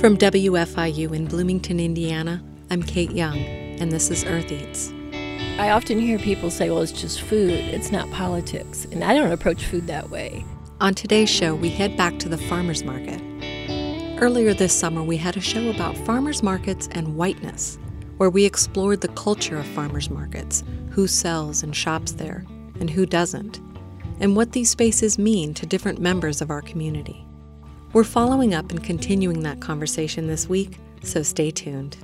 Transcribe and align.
From 0.00 0.16
WFIU 0.16 1.14
in 1.14 1.26
Bloomington, 1.26 1.78
Indiana, 1.78 2.42
I'm 2.70 2.82
Kayte 2.82 3.14
Young, 3.14 3.36
and 3.36 3.92
this 3.92 4.10
is 4.10 4.24
Earth 4.24 4.50
Eats. 4.50 4.94
I 5.58 5.72
often 5.72 5.98
hear 5.98 6.18
people 6.18 6.50
say, 6.50 6.70
well, 6.70 6.80
it's 6.80 6.90
just 6.90 7.20
food, 7.20 7.50
it's 7.50 7.92
not 7.92 8.10
politics. 8.10 8.86
And 8.92 9.04
I 9.04 9.12
don't 9.12 9.30
approach 9.30 9.66
food 9.66 9.86
that 9.88 10.08
way. 10.08 10.42
On 10.80 10.94
today's 10.94 11.28
show, 11.28 11.54
we 11.54 11.68
head 11.68 11.98
back 11.98 12.18
to 12.20 12.30
the 12.30 12.38
farmer's 12.38 12.82
market. 12.82 13.20
Earlier 14.18 14.54
this 14.54 14.72
summer, 14.72 15.02
we 15.02 15.18
had 15.18 15.36
a 15.36 15.40
show 15.42 15.68
about 15.68 15.98
farmers 15.98 16.42
markets 16.42 16.88
and 16.92 17.18
whiteness, 17.18 17.78
where 18.16 18.30
we 18.30 18.46
explored 18.46 19.02
the 19.02 19.08
culture 19.08 19.58
of 19.58 19.66
farmers 19.66 20.08
markets, 20.08 20.64
who 20.88 21.06
sells 21.06 21.62
and 21.62 21.76
shops 21.76 22.12
there, 22.12 22.46
and 22.80 22.88
who 22.88 23.04
doesn't, 23.04 23.60
and 24.18 24.34
what 24.34 24.52
these 24.52 24.70
spaces 24.70 25.18
mean 25.18 25.52
to 25.52 25.66
different 25.66 26.00
members 26.00 26.40
of 26.40 26.50
our 26.50 26.62
community. 26.62 27.26
We're 27.92 28.04
following 28.04 28.54
up 28.54 28.70
and 28.70 28.84
continuing 28.84 29.42
that 29.42 29.58
conversation 29.58 30.28
this 30.28 30.48
week, 30.48 30.78
so 31.02 31.24
stay 31.24 31.50
tuned. 31.50 31.96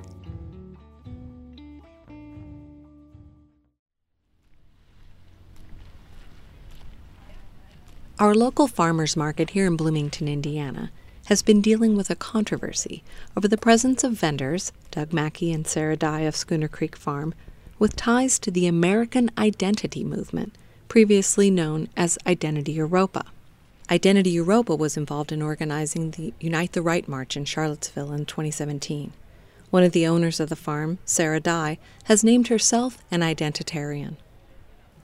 Our 8.19 8.35
local 8.35 8.67
farmers 8.67 9.15
market 9.15 9.51
here 9.51 9.65
in 9.65 9.77
Bloomington, 9.77 10.27
Indiana, 10.27 10.91
has 11.27 11.41
been 11.41 11.61
dealing 11.61 11.95
with 11.95 12.09
a 12.09 12.15
controversy 12.15 13.01
over 13.37 13.47
the 13.47 13.57
presence 13.57 14.03
of 14.03 14.11
vendors, 14.11 14.73
Doug 14.91 15.13
Mackey 15.13 15.53
and 15.53 15.65
Sarah 15.65 15.95
Dye 15.95 16.21
of 16.21 16.35
Schooner 16.35 16.67
Creek 16.67 16.97
Farm, 16.97 17.33
with 17.79 17.95
ties 17.95 18.39
to 18.39 18.51
the 18.51 18.67
American 18.67 19.31
Identity 19.37 20.03
Movement, 20.03 20.57
previously 20.89 21.49
known 21.49 21.87
as 21.95 22.17
Identity 22.27 22.75
Evropa. 22.75 23.23
Identity 23.89 24.35
Evropa 24.35 24.77
was 24.77 24.97
involved 24.97 25.31
in 25.31 25.41
organizing 25.41 26.11
the 26.11 26.33
Unite 26.41 26.73
the 26.73 26.81
Right 26.81 27.07
March 27.07 27.37
in 27.37 27.45
Charlottesville 27.45 28.11
in 28.11 28.25
2017. 28.25 29.13
One 29.69 29.83
of 29.83 29.93
the 29.93 30.05
owners 30.05 30.41
of 30.41 30.49
the 30.49 30.57
farm, 30.57 30.97
Sarah 31.05 31.39
Dye, 31.39 31.77
has 32.05 32.21
named 32.21 32.49
herself 32.49 32.97
an 33.09 33.21
identitarian. 33.21 34.17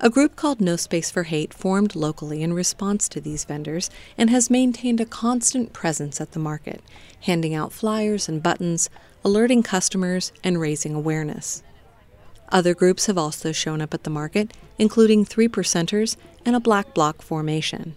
A 0.02 0.10
group 0.10 0.36
called 0.36 0.60
No 0.60 0.76
Space 0.76 1.10
for 1.10 1.24
Hate 1.24 1.54
formed 1.54 1.96
locally 1.96 2.44
in 2.44 2.52
response 2.52 3.08
to 3.08 3.22
these 3.22 3.46
vendors 3.46 3.90
and 4.18 4.30
has 4.30 4.50
maintained 4.50 5.00
a 5.00 5.06
constant 5.06 5.72
presence 5.72 6.20
at 6.20 6.34
the 6.34 6.40
market, 6.40 6.82
handing 7.22 7.54
out 7.54 7.72
flyers 7.72 8.28
and 8.28 8.44
buttons, 8.44 8.90
alerting 9.24 9.64
customers, 9.64 10.34
and 10.44 10.60
raising 10.60 10.94
awareness. 10.94 11.64
Other 12.50 12.74
groups 12.74 13.06
have 13.06 13.18
also 13.18 13.54
shown 13.54 13.80
up 13.80 13.94
at 13.94 14.04
the 14.04 14.10
market, 14.10 14.52
including 14.78 15.24
Three 15.24 15.48
Percenters 15.48 16.18
and 16.46 16.54
a 16.54 16.60
Black 16.60 16.94
Bloc 16.94 17.22
formation. 17.22 17.96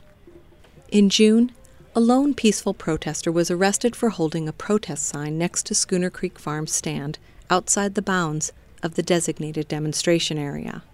In 0.90 1.08
June, 1.08 1.50
a 1.96 2.00
lone 2.00 2.32
peaceful 2.32 2.72
protester 2.72 3.32
was 3.32 3.50
arrested 3.50 3.96
for 3.96 4.10
holding 4.10 4.48
a 4.48 4.52
protest 4.52 5.04
sign 5.04 5.36
next 5.36 5.66
to 5.66 5.74
Schooner 5.74 6.10
Creek 6.10 6.38
Farm's 6.38 6.72
stand 6.72 7.18
outside 7.50 7.94
the 7.94 8.02
bounds 8.02 8.52
of 8.84 8.94
the 8.94 9.02
designated 9.02 9.66
demonstration 9.66 10.38
area. 10.38 10.84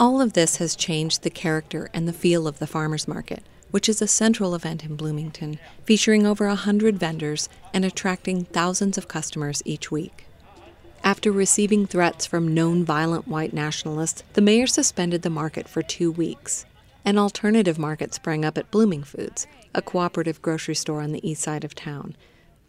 All 0.00 0.22
of 0.22 0.32
this 0.32 0.56
has 0.56 0.74
changed 0.74 1.22
the 1.22 1.30
character 1.30 1.90
and 1.92 2.08
the 2.08 2.12
feel 2.14 2.48
of 2.48 2.58
the 2.58 2.66
farmers 2.66 3.06
market, 3.06 3.42
which 3.70 3.86
is 3.86 4.00
a 4.00 4.06
central 4.06 4.54
event 4.54 4.82
in 4.82 4.96
Bloomington, 4.96 5.58
featuring 5.84 6.26
over 6.26 6.46
a 6.46 6.54
hundred 6.54 6.98
vendors 6.98 7.50
and 7.74 7.84
attracting 7.84 8.46
thousands 8.46 8.96
of 8.96 9.08
customers 9.08 9.62
each 9.66 9.90
week. 9.90 10.24
After 11.04 11.30
receiving 11.30 11.86
threats 11.86 12.24
from 12.24 12.54
known 12.54 12.82
violent 12.82 13.28
white 13.28 13.52
nationalists, 13.52 14.22
the 14.32 14.40
mayor 14.40 14.66
suspended 14.66 15.20
the 15.20 15.30
market 15.30 15.68
for 15.68 15.82
two 15.82 16.10
weeks. 16.10 16.64
An 17.06 17.18
alternative 17.18 17.78
market 17.78 18.12
sprang 18.12 18.44
up 18.44 18.58
at 18.58 18.72
Blooming 18.72 19.04
Foods, 19.04 19.46
a 19.72 19.80
cooperative 19.80 20.42
grocery 20.42 20.74
store 20.74 21.00
on 21.00 21.12
the 21.12 21.24
east 21.24 21.40
side 21.40 21.62
of 21.62 21.72
town, 21.72 22.16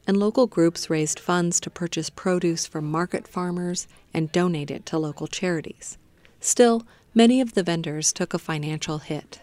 and 0.06 0.16
local 0.16 0.46
groups 0.46 0.92
raised 0.92 1.20
funds 1.20 1.60
to 1.60 1.72
purchase 1.72 2.12
produce 2.12 2.68
from 2.68 2.86
market 2.86 3.28
farmers 3.28 3.88
and 4.14 4.32
donate 4.32 4.70
it 4.70 4.86
to 4.86 5.00
local 5.00 5.26
charities. 5.26 5.98
Still, 6.40 6.86
many 7.16 7.42
of 7.42 7.56
the 7.56 7.64
vendors 7.64 8.14
took 8.14 8.36
a 8.36 8.38
financial 8.38 9.00
hit. 9.00 9.40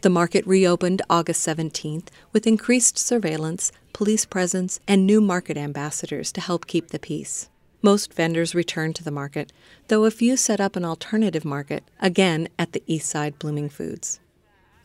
The 0.00 0.08
market 0.08 0.46
reopened 0.46 1.02
August 1.10 1.46
17th 1.46 2.06
with 2.32 2.46
increased 2.46 2.96
surveillance, 2.96 3.72
police 3.92 4.24
presence, 4.24 4.80
and 4.88 5.06
new 5.06 5.20
market 5.20 5.58
ambassadors 5.58 6.32
to 6.32 6.40
help 6.40 6.66
keep 6.66 6.88
the 6.88 6.98
peace. 6.98 7.50
Most 7.84 8.14
vendors 8.14 8.54
returned 8.54 8.96
to 8.96 9.04
the 9.04 9.10
market, 9.10 9.52
though 9.88 10.06
a 10.06 10.10
few 10.10 10.38
set 10.38 10.58
up 10.58 10.74
an 10.74 10.86
alternative 10.86 11.44
market, 11.44 11.84
again 12.00 12.48
at 12.58 12.72
the 12.72 12.82
East 12.86 13.10
Side 13.10 13.38
Blooming 13.38 13.68
Foods. 13.68 14.20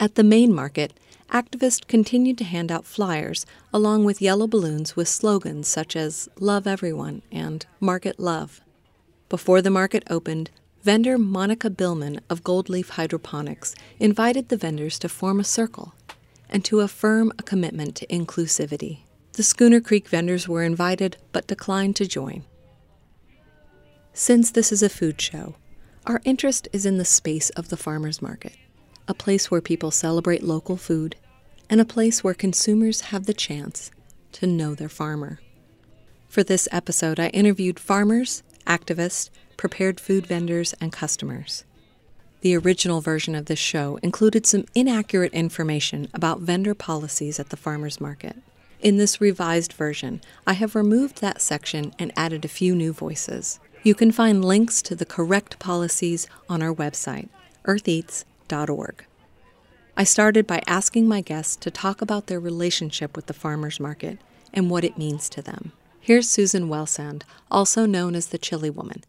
At 0.01 0.15
the 0.15 0.23
main 0.23 0.53
market, 0.53 0.91
activists 1.31 1.87
continued 1.87 2.37
to 2.39 2.43
hand 2.43 2.73
out 2.73 2.85
flyers 2.85 3.45
along 3.71 4.03
with 4.03 4.21
yellow 4.21 4.47
balloons 4.47 4.97
with 4.97 5.07
slogans 5.07 5.69
such 5.69 5.95
as 5.95 6.27
Love 6.41 6.67
Everyone 6.67 7.21
and 7.31 7.65
Market 7.79 8.19
Love. 8.19 8.59
Before 9.29 9.61
the 9.61 9.69
market 9.69 10.03
opened, 10.09 10.51
vendor 10.83 11.17
Monica 11.17 11.69
Billman 11.69 12.19
of 12.29 12.43
Gold 12.43 12.67
Leaf 12.67 12.89
Hydroponics 12.89 13.75
invited 13.97 14.49
the 14.49 14.57
vendors 14.57 14.99
to 14.99 15.07
form 15.07 15.39
a 15.39 15.45
circle 15.45 15.93
and 16.49 16.65
to 16.65 16.81
affirm 16.81 17.31
a 17.39 17.43
commitment 17.43 17.95
to 17.95 18.07
inclusivity. 18.07 19.03
The 19.37 19.43
Schooner 19.43 19.79
Creek 19.79 20.09
vendors 20.09 20.49
were 20.49 20.63
invited 20.63 21.15
but 21.31 21.47
declined 21.47 21.95
to 21.95 22.05
join. 22.05 22.43
Since 24.19 24.51
this 24.51 24.73
is 24.73 24.83
a 24.83 24.89
food 24.89 25.21
show, 25.21 25.55
our 26.05 26.19
interest 26.25 26.67
is 26.73 26.85
in 26.85 26.97
the 26.97 27.05
space 27.05 27.51
of 27.51 27.69
the 27.69 27.77
farmer's 27.77 28.21
market, 28.21 28.57
a 29.07 29.13
place 29.13 29.49
where 29.49 29.61
people 29.61 29.91
celebrate 29.91 30.43
local 30.43 30.75
food, 30.75 31.15
and 31.69 31.79
a 31.79 31.85
place 31.85 32.21
where 32.21 32.33
consumers 32.33 32.99
have 32.99 33.27
the 33.27 33.33
chance 33.33 33.91
to 34.33 34.45
know 34.45 34.75
their 34.75 34.89
farmer. 34.89 35.39
For 36.27 36.43
this 36.43 36.67
episode, 36.69 37.17
I 37.17 37.27
interviewed 37.29 37.79
farmers, 37.79 38.43
activists, 38.67 39.29
prepared 39.55 40.01
food 40.01 40.27
vendors, 40.27 40.73
and 40.81 40.91
customers. 40.91 41.63
The 42.41 42.57
original 42.57 42.99
version 42.99 43.35
of 43.35 43.45
this 43.45 43.57
show 43.57 43.99
included 44.03 44.45
some 44.45 44.65
inaccurate 44.75 45.31
information 45.31 46.09
about 46.13 46.41
vendor 46.41 46.75
policies 46.75 47.39
at 47.39 47.51
the 47.51 47.57
farmer's 47.57 48.01
market. 48.01 48.35
In 48.81 48.97
this 48.97 49.21
revised 49.21 49.71
version, 49.71 50.19
I 50.45 50.53
have 50.53 50.75
removed 50.75 51.21
that 51.21 51.41
section 51.41 51.93
and 51.97 52.11
added 52.17 52.43
a 52.43 52.49
few 52.49 52.75
new 52.75 52.91
voices. 52.91 53.61
You 53.89 53.95
can 53.95 54.11
find 54.11 54.45
links 54.45 54.83
to 54.83 54.93
the 54.93 55.03
correct 55.03 55.57
policies 55.57 56.27
on 56.47 56.61
our 56.61 56.71
website, 56.71 57.27
eartheats.org. 57.65 59.03
I 59.97 60.03
started 60.03 60.45
by 60.45 60.61
asking 60.67 61.07
my 61.07 61.21
guests 61.21 61.55
to 61.55 61.71
talk 61.71 61.99
about 61.99 62.27
their 62.27 62.39
relationship 62.39 63.15
with 63.15 63.25
the 63.25 63.33
farmers 63.33 63.79
market 63.79 64.19
and 64.53 64.69
what 64.69 64.83
it 64.83 64.99
means 64.99 65.27
to 65.29 65.41
them. 65.41 65.71
Here's 65.99 66.29
Susan 66.29 66.69
Welsand, 66.69 67.23
also 67.49 67.87
known 67.87 68.13
as 68.13 68.27
the 68.27 68.37
Chili 68.37 68.69
Woman, 68.69 69.03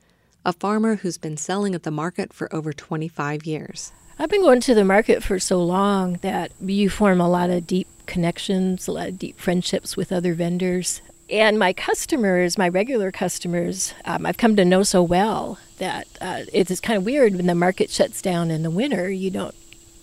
a 0.47 0.53
farmer 0.55 0.97
who's 0.97 1.19
been 1.19 1.37
selling 1.37 1.75
at 1.75 1.83
the 1.83 1.91
market 1.91 2.33
for 2.33 2.49
over 2.51 2.73
25 2.73 3.45
years. 3.45 3.93
I've 4.19 4.31
been 4.31 4.41
going 4.41 4.63
to 4.63 4.75
the 4.75 4.87
market 4.87 5.23
for 5.23 5.39
so 5.39 5.63
long 5.63 6.15
that 6.23 6.53
you 6.59 6.89
form 6.89 7.21
a 7.21 7.29
lot 7.29 7.51
of 7.51 7.67
deep 7.67 7.89
connections, 8.07 8.89
a 8.89 8.93
lot 8.93 9.09
of 9.09 9.19
deep 9.19 9.39
friendships 9.39 9.95
with 9.95 10.11
other 10.11 10.33
vendors. 10.33 11.03
And 11.31 11.59
my 11.59 11.73
customers, 11.73 12.59
my 12.59 12.69
regular 12.69 13.13
customers, 13.13 13.95
um, 14.05 14.27
I've 14.27 14.37
come 14.37 14.57
to 14.57 14.65
know 14.65 14.83
so 14.83 15.01
well 15.03 15.59
that 15.79 16.09
uh, 16.21 16.43
it's 16.53 16.81
kind 16.81 16.97
of 16.97 17.05
weird 17.05 17.37
when 17.37 17.47
the 17.47 17.55
market 17.55 17.89
shuts 17.89 18.21
down 18.21 18.51
in 18.51 18.63
the 18.63 18.71
winter. 18.71 19.09
You 19.09 19.31
don't 19.31 19.55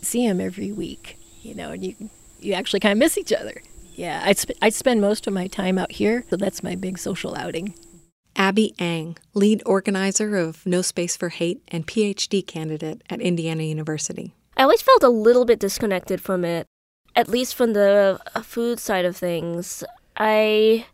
see 0.01 0.25
them 0.25 0.39
every 0.39 0.71
week, 0.71 1.19
you 1.41 1.53
know, 1.53 1.71
and 1.71 1.83
you 1.83 2.09
you 2.39 2.53
actually 2.53 2.79
kind 2.79 2.93
of 2.93 2.97
miss 2.97 3.17
each 3.17 3.33
other. 3.33 3.61
Yeah, 3.95 4.21
I 4.23 4.33
sp- 4.37 4.55
I 4.61 4.69
spend 4.69 5.01
most 5.01 5.27
of 5.27 5.33
my 5.33 5.47
time 5.47 5.77
out 5.77 5.91
here, 5.91 6.23
so 6.29 6.37
that's 6.37 6.63
my 6.63 6.75
big 6.75 6.97
social 6.97 7.35
outing. 7.35 7.73
Abby 8.37 8.73
Ang, 8.79 9.17
lead 9.33 9.63
organizer 9.65 10.37
of 10.37 10.65
No 10.65 10.81
Space 10.81 11.17
for 11.17 11.29
Hate 11.29 11.61
and 11.69 11.87
PhD 11.87 12.45
candidate 12.45 13.01
at 13.09 13.19
Indiana 13.19 13.63
University. 13.63 14.33
I 14.55 14.63
always 14.63 14.81
felt 14.81 15.03
a 15.03 15.09
little 15.09 15.43
bit 15.43 15.59
disconnected 15.59 16.21
from 16.21 16.45
it, 16.45 16.67
at 17.15 17.27
least 17.27 17.55
from 17.55 17.73
the 17.73 18.19
uh, 18.35 18.41
food 18.43 18.79
side 18.79 19.05
of 19.05 19.17
things. 19.17 19.83
I 20.15 20.85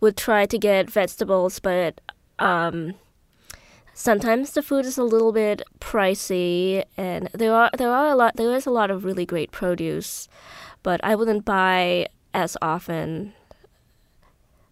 would 0.00 0.16
try 0.16 0.46
to 0.46 0.58
get 0.58 0.90
vegetables, 0.90 1.58
but 1.58 2.00
um, 2.38 2.94
sometimes 3.94 4.52
the 4.52 4.62
food 4.62 4.86
is 4.86 4.98
a 4.98 5.04
little 5.04 5.32
bit 5.32 5.62
pricey, 5.80 6.84
and 6.96 7.28
there 7.34 7.54
are 7.54 7.70
there 7.76 7.90
are 7.90 8.08
a 8.08 8.14
lot 8.14 8.36
there 8.36 8.54
is 8.54 8.66
a 8.66 8.70
lot 8.70 8.90
of 8.90 9.04
really 9.04 9.26
great 9.26 9.50
produce, 9.50 10.28
but 10.82 11.02
I 11.02 11.14
wouldn't 11.14 11.44
buy 11.44 12.08
as 12.32 12.56
often 12.62 13.32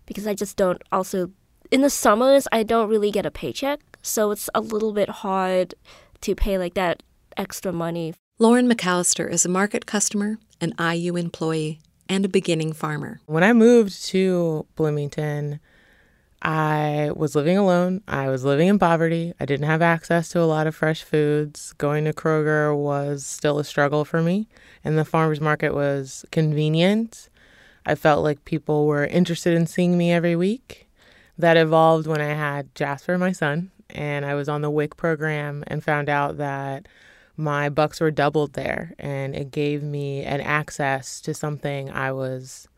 because 0.06 0.26
I 0.26 0.34
just 0.34 0.56
don't. 0.56 0.80
Also, 0.92 1.30
in 1.70 1.80
the 1.80 1.90
summers, 1.90 2.46
I 2.52 2.62
don't 2.62 2.88
really 2.88 3.10
get 3.10 3.26
a 3.26 3.30
paycheck, 3.30 3.80
so 4.02 4.30
it's 4.30 4.48
a 4.54 4.60
little 4.60 4.92
bit 4.92 5.08
hard 5.08 5.74
to 6.20 6.34
pay 6.34 6.58
like 6.58 6.74
that 6.74 7.02
extra 7.36 7.72
money. 7.72 8.14
Lauren 8.38 8.70
McAllister 8.70 9.30
is 9.30 9.44
a 9.44 9.48
market 9.48 9.86
customer, 9.86 10.38
an 10.60 10.74
IU 10.78 11.16
employee, 11.16 11.80
and 12.08 12.24
a 12.24 12.28
beginning 12.28 12.72
farmer. 12.72 13.20
When 13.26 13.42
I 13.42 13.52
moved 13.52 14.04
to 14.06 14.66
Bloomington, 14.76 15.60
I 16.42 17.10
was 17.14 17.34
living 17.34 17.58
alone. 17.58 18.02
I 18.06 18.28
was 18.28 18.44
living 18.44 18.68
in 18.68 18.78
poverty. 18.78 19.32
I 19.40 19.46
didn't 19.46 19.66
have 19.66 19.82
access 19.82 20.28
to 20.30 20.40
a 20.40 20.44
lot 20.44 20.66
of 20.66 20.76
fresh 20.76 21.02
foods. 21.02 21.72
Going 21.74 22.04
to 22.04 22.12
Kroger 22.12 22.76
was 22.76 23.24
still 23.24 23.58
a 23.58 23.64
struggle 23.64 24.04
for 24.04 24.22
me, 24.22 24.46
and 24.84 24.96
the 24.96 25.04
farmers 25.04 25.40
market 25.40 25.74
was 25.74 26.24
convenient. 26.30 27.28
I 27.84 27.94
felt 27.94 28.22
like 28.22 28.44
people 28.44 28.86
were 28.86 29.06
interested 29.06 29.54
in 29.54 29.66
seeing 29.66 29.96
me 29.96 30.12
every 30.12 30.36
week. 30.36 30.88
That 31.38 31.56
evolved 31.56 32.06
when 32.06 32.20
I 32.20 32.34
had 32.34 32.74
Jasper, 32.74 33.18
my 33.18 33.32
son, 33.32 33.70
and 33.90 34.24
I 34.24 34.34
was 34.34 34.48
on 34.48 34.62
the 34.62 34.70
WIC 34.70 34.96
program 34.96 35.64
and 35.66 35.84
found 35.84 36.08
out 36.08 36.38
that 36.38 36.86
my 37.36 37.68
bucks 37.68 38.00
were 38.00 38.10
doubled 38.10 38.54
there. 38.54 38.94
And 38.98 39.34
it 39.34 39.50
gave 39.50 39.82
me 39.82 40.22
an 40.22 40.40
access 40.40 41.20
to 41.22 41.34
something 41.34 41.90
I 41.90 42.12
was 42.12 42.68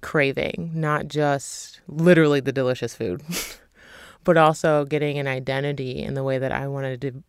craving, 0.00 0.72
not 0.74 1.08
just 1.08 1.80
literally 1.88 2.40
the 2.40 2.52
delicious 2.52 2.94
food, 2.94 3.22
but 4.24 4.36
also 4.36 4.84
getting 4.84 5.18
an 5.18 5.26
identity 5.26 6.02
in 6.02 6.14
the 6.14 6.24
way 6.24 6.38
that 6.38 6.52
I 6.52 6.68
wanted 6.68 7.00
to 7.02 7.22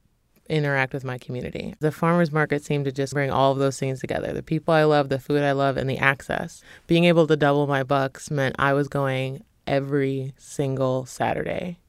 interact 0.50 0.94
with 0.94 1.04
my 1.04 1.18
community. 1.18 1.76
The 1.80 1.92
farmers 1.92 2.32
market 2.32 2.64
seemed 2.64 2.86
to 2.86 2.92
just 2.92 3.14
bring 3.14 3.32
all 3.32 3.52
of 3.52 3.58
those 3.58 3.80
things 3.80 4.00
together 4.00 4.32
the 4.32 4.44
people 4.44 4.74
I 4.74 4.84
love, 4.84 5.10
the 5.10 5.20
food 5.20 5.44
I 5.44 5.52
love, 5.52 5.78
and 5.78 5.90
the 5.90 5.98
access. 5.98 6.62
Being 6.86 7.06
able 7.06 7.28
to 7.28 7.36
double 7.36 7.68
my 7.68 7.84
bucks 7.84 8.32
meant 8.32 8.56
I 8.58 8.74
was 8.74 8.88
going 8.88 9.44
every 9.66 10.34
single 10.38 11.06
Saturday 11.06 11.80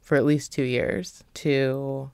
for 0.00 0.16
at 0.16 0.24
least 0.24 0.52
two 0.52 0.62
years 0.62 1.24
to 1.34 2.10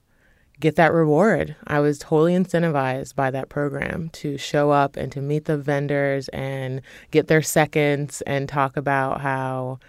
get 0.61 0.77
that 0.77 0.93
reward. 0.93 1.55
I 1.67 1.79
was 1.79 1.99
totally 1.99 2.33
incentivized 2.33 3.15
by 3.15 3.31
that 3.31 3.49
program 3.49 4.09
to 4.13 4.37
show 4.37 4.71
up 4.71 4.95
and 4.95 5.11
to 5.11 5.21
meet 5.21 5.45
the 5.45 5.57
vendors 5.57 6.29
and 6.29 6.81
get 7.11 7.27
their 7.27 7.41
seconds 7.41 8.21
and 8.21 8.47
talk 8.47 8.77
about 8.77 9.21
how 9.21 9.79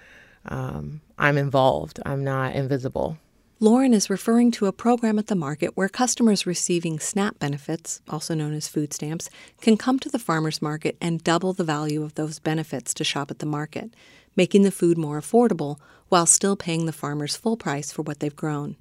um, 0.47 1.01
I'm 1.19 1.39
involved, 1.39 2.01
I'm 2.05 2.25
not 2.25 2.55
invisible. 2.55 3.19
Lauren 3.61 3.95
is 3.95 4.11
referring 4.11 4.51
to 4.51 4.67
a 4.67 4.73
program 4.73 5.21
at 5.21 5.29
the 5.29 5.37
market 5.37 5.77
where 5.77 5.89
customers 5.89 6.47
receiving 6.47 6.99
SNAP 6.99 7.39
benefits, 7.39 8.01
also 8.09 8.35
known 8.35 8.55
as 8.55 8.67
food 8.67 8.93
stamps, 8.93 9.31
can 9.61 9.77
come 9.77 10.01
to 10.01 10.09
the 10.09 10.19
farmers 10.19 10.61
market 10.61 10.97
and 11.01 11.23
double 11.23 11.53
the 11.53 11.63
value 11.63 12.03
of 12.03 12.17
those 12.17 12.41
benefits 12.41 12.93
to 12.95 13.05
shop 13.05 13.31
at 13.31 13.39
the 13.39 13.47
market, 13.47 13.95
making 14.35 14.63
the 14.63 14.73
food 14.73 14.99
more 14.99 15.21
affordable 15.21 15.79
while 16.09 16.27
still 16.27 16.57
paying 16.57 16.87
the 16.87 16.93
farmers 16.93 17.37
full 17.37 17.57
price 17.57 17.93
for 17.93 18.03
what 18.03 18.19
they've 18.19 18.35
grown. 18.35 18.75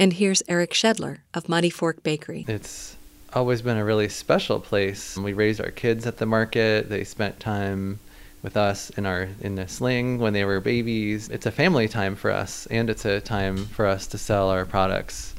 And 0.00 0.14
here's 0.14 0.42
Eric 0.48 0.74
Schedler 0.74 1.18
of 1.34 1.46
Muddy 1.46 1.68
Fork 1.68 2.02
Bakery. 2.02 2.46
It's 2.48 2.96
always 3.34 3.60
been 3.60 3.76
a 3.76 3.84
really 3.84 4.08
special 4.08 4.58
place. 4.58 5.14
We 5.14 5.34
raised 5.34 5.60
our 5.60 5.70
kids 5.70 6.06
at 6.06 6.16
the 6.16 6.24
market. 6.24 6.88
They 6.88 7.04
spent 7.04 7.38
time 7.38 8.00
with 8.42 8.56
us 8.56 8.88
in 8.96 9.04
our 9.04 9.28
in 9.42 9.56
the 9.56 9.68
sling 9.68 10.18
when 10.18 10.32
they 10.32 10.46
were 10.46 10.58
babies. 10.58 11.28
It's 11.28 11.44
a 11.44 11.50
family 11.50 11.86
time 11.86 12.16
for 12.16 12.30
us, 12.30 12.64
and 12.70 12.88
it's 12.88 13.04
a 13.04 13.20
time 13.20 13.66
for 13.66 13.84
us 13.84 14.06
to 14.06 14.16
sell 14.16 14.48
our 14.48 14.64
products. 14.64 15.34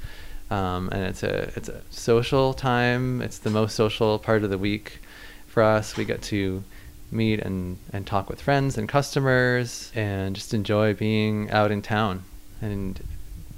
Um, 0.52 0.90
and 0.92 1.06
it's 1.06 1.24
a 1.24 1.52
it's 1.56 1.70
a 1.70 1.82
social 1.90 2.54
time. 2.54 3.24
It's 3.24 3.40
the 3.40 3.50
most 3.50 3.76
social 3.76 4.20
part 4.20 4.44
of 4.44 4.52
the 4.52 4.60
week 4.60 5.00
for 5.48 5.64
us. 5.64 5.98
We 5.98 6.06
get 6.06 6.22
to 6.34 6.64
meet 7.10 7.40
and 7.40 7.80
and 7.92 8.06
talk 8.06 8.30
with 8.30 8.40
friends 8.40 8.78
and 8.78 8.88
customers, 8.88 9.92
and 9.96 10.36
just 10.36 10.54
enjoy 10.54 10.94
being 10.94 11.50
out 11.50 11.72
in 11.72 11.82
town 11.82 12.26
and 12.62 13.02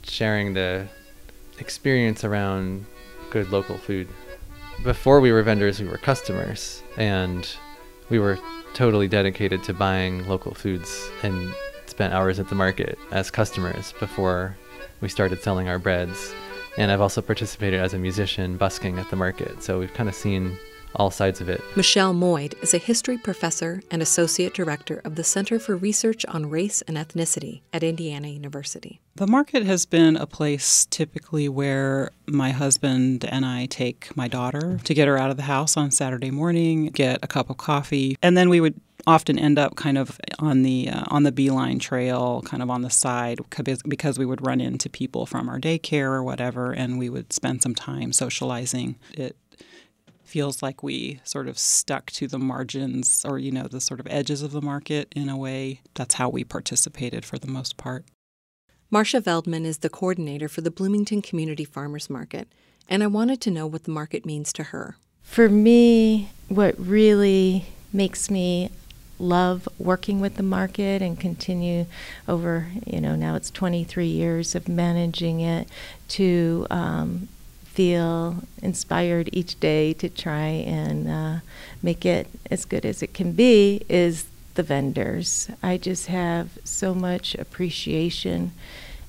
sharing 0.04 0.54
the 0.54 0.88
experience 1.60 2.24
around 2.24 2.86
good 3.30 3.50
local 3.52 3.78
food. 3.78 4.08
Before 4.84 5.20
we 5.20 5.32
were 5.32 5.44
vendors, 5.44 5.80
we 5.80 5.88
were 5.88 5.98
customers, 5.98 6.84
and 6.98 7.48
we 8.10 8.20
were 8.20 8.38
totally 8.74 9.08
dedicated 9.08 9.64
to 9.64 9.74
buying 9.74 10.28
local 10.28 10.54
foods 10.54 11.10
and 11.22 11.54
spent 11.86 12.14
hours 12.14 12.40
at 12.40 12.50
the 12.50 12.56
market 12.56 12.98
as 13.12 13.30
customers 13.30 13.94
before 14.00 14.58
we 15.02 15.10
started 15.10 15.42
selling 15.42 15.68
our 15.68 15.80
breads. 15.80 16.34
And 16.78 16.92
I've 16.92 17.02
also 17.02 17.22
participated 17.22 17.80
as 17.80 17.94
a 17.94 18.00
musician 18.00 18.58
busking 18.58 18.98
at 18.98 19.10
the 19.10 19.16
market. 19.16 19.62
So 19.62 19.80
we've 19.80 19.94
kind 19.94 20.10
of 20.10 20.16
seen 20.16 20.58
all 20.96 21.12
sides 21.12 21.42
of 21.42 21.50
it. 21.50 21.62
Michelle 21.76 22.14
Moyd 22.14 22.62
is 22.64 22.74
a 22.74 22.78
history 22.78 23.18
professor 23.18 23.82
and 23.92 24.02
associate 24.02 24.54
director 24.54 25.02
of 25.04 25.16
the 25.16 25.24
Center 25.24 25.60
for 25.60 25.76
Research 25.76 26.26
on 26.26 26.50
Race 26.50 26.82
and 26.84 26.98
Ethnicity 26.98 27.62
at 27.72 27.84
Indiana 27.84 28.28
University. 28.28 29.00
The 29.16 29.28
market 29.28 29.64
has 29.66 29.86
been 29.86 30.16
a 30.16 30.26
place 30.26 30.86
typically 30.90 31.48
where 31.48 32.12
my 32.26 32.52
husband 32.52 33.26
and 33.26 33.46
I 33.46 33.68
take 33.68 34.16
my 34.18 34.28
daughter 34.28 34.80
to 34.84 34.94
get 34.94 35.08
her 35.08 35.18
out 35.18 35.30
of 35.30 35.38
the 35.38 35.44
house 35.44 35.78
on 35.78 35.92
Saturday 35.92 36.32
morning, 36.32 36.88
get 36.88 37.20
a 37.22 37.28
cup 37.28 37.50
of 37.50 37.58
coffee, 37.58 38.18
and 38.22 38.36
then 38.36 38.50
we 38.50 38.60
would 38.60 38.80
often 39.06 39.38
end 39.38 39.60
up 39.60 39.76
kind 39.76 39.98
of 39.98 40.20
on 40.40 40.64
the 40.64 40.90
uh, 40.90 41.04
on 41.08 41.24
the 41.24 41.32
B-Line 41.32 41.78
trail, 41.80 42.42
kind 42.46 42.64
of 42.64 42.70
on 42.70 42.82
the 42.84 42.90
side, 42.90 43.40
because 43.88 44.18
we 44.18 44.26
would 44.26 44.46
run 44.46 44.62
into 44.62 44.90
people 44.90 45.26
from 45.26 45.50
our 45.50 45.60
daycare 45.60 46.12
or 46.12 46.24
whatever, 46.24 46.72
and 46.72 46.98
we 46.98 47.10
would 47.10 47.34
spend 47.34 47.62
some 47.62 47.76
time 47.76 48.14
socializing. 48.14 48.96
It 49.14 49.36
feels 50.34 50.64
like 50.64 50.82
we 50.82 51.20
sort 51.24 51.48
of 51.48 51.60
stuck 51.60 52.10
to 52.10 52.28
the 52.28 52.40
margins 52.40 53.24
or, 53.24 53.38
you 53.38 53.52
know, 53.52 53.68
the 53.68 53.80
sort 53.80 54.00
of 54.00 54.08
edges 54.10 54.42
of 54.42 54.52
the 54.52 54.64
market 54.64 55.08
in 55.16 55.30
a 55.30 55.38
way. 55.38 55.80
That's 55.94 56.16
how 56.16 56.28
we 56.28 56.44
participated 56.44 57.24
for 57.24 57.38
the 57.38 57.46
most 57.46 57.78
part. 57.78 58.06
Marcia 58.90 59.22
Veldman 59.22 59.64
is 59.64 59.78
the 59.78 59.92
coordinator 59.92 60.48
for 60.48 60.62
the 60.62 60.72
Bloomington 60.72 61.22
Community 61.22 61.66
Farmers 61.66 62.10
Market, 62.10 62.48
and 62.90 63.04
I 63.04 63.08
wanted 63.08 63.42
to 63.42 63.52
know 63.52 63.68
what 63.68 63.84
the 63.84 63.92
market 63.92 64.26
means 64.26 64.52
to 64.54 64.64
her. 64.64 64.98
For 65.22 65.48
me, 65.50 66.32
what 66.48 66.74
really 66.80 67.66
makes 67.94 68.32
me 68.32 68.72
love 69.20 69.70
working 69.78 70.20
with 70.20 70.38
the 70.38 70.44
market 70.44 71.04
and 71.04 71.20
continue 71.20 71.86
over, 72.28 72.72
you 72.88 73.00
know, 73.00 73.16
now 73.16 73.36
it's 73.36 73.52
23 73.52 74.08
years 74.08 74.56
of 74.56 74.68
managing 74.68 75.42
it 75.42 75.68
to 76.08 76.66
um, 76.72 77.28
feel 77.74 78.44
inspired 78.62 79.30
each 79.34 79.60
day 79.60 79.94
to 79.94 80.08
try 80.08 80.48
and 80.48 81.10
uh, 81.10 81.40
make 81.82 82.06
it 82.06 82.28
as 82.52 82.66
good 82.66 82.86
as 82.86 83.02
it 83.02 83.14
can 83.14 83.32
be 83.32 83.84
is 83.90 84.26
the 84.54 84.64
vendors. 84.64 85.50
I 85.64 85.78
just 85.78 86.08
have 86.08 86.60
so 86.64 86.94
much 86.94 87.34
appreciation 87.36 88.52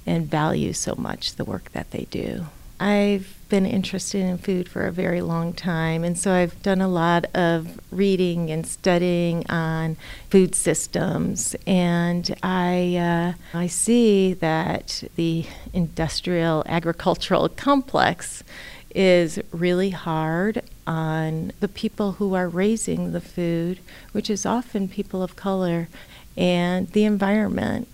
and 0.07 0.27
value 0.27 0.73
so 0.73 0.95
much 0.97 1.35
the 1.37 1.45
work 1.45 1.73
that 1.73 1.91
they 1.91 2.07
do. 2.11 2.47
I've 2.81 3.37
been 3.55 3.65
interested 3.65 4.21
in 4.21 4.37
food 4.37 4.69
for 4.69 4.85
a 4.85 4.91
very 4.91 5.21
long 5.21 5.53
time, 5.53 6.03
and 6.03 6.19
so 6.19 6.33
I've 6.33 6.61
done 6.65 6.81
a 6.81 6.89
lot 6.89 7.27
of 7.33 7.79
reading 7.93 8.51
and 8.51 8.67
studying 8.67 9.49
on 9.49 9.97
food 10.29 10.57
systems. 10.57 11.55
And 11.65 12.35
I 12.43 12.97
uh, 12.97 13.57
I 13.57 13.69
see 13.69 14.35
that 14.35 15.05
the 15.15 15.47
industrial 15.73 16.65
agricultural 16.67 17.49
complex 17.51 18.43
is 18.93 19.39
really 19.53 19.91
hard 19.91 20.61
on 20.85 21.53
the 21.61 21.69
people 21.69 22.13
who 22.19 22.35
are 22.35 22.49
raising 22.49 23.13
the 23.13 23.21
food, 23.21 23.79
which 24.11 24.29
is 24.29 24.45
often 24.45 24.89
people 24.89 25.23
of 25.23 25.37
color, 25.37 25.87
and 26.37 26.89
the 26.89 27.05
environment. 27.05 27.87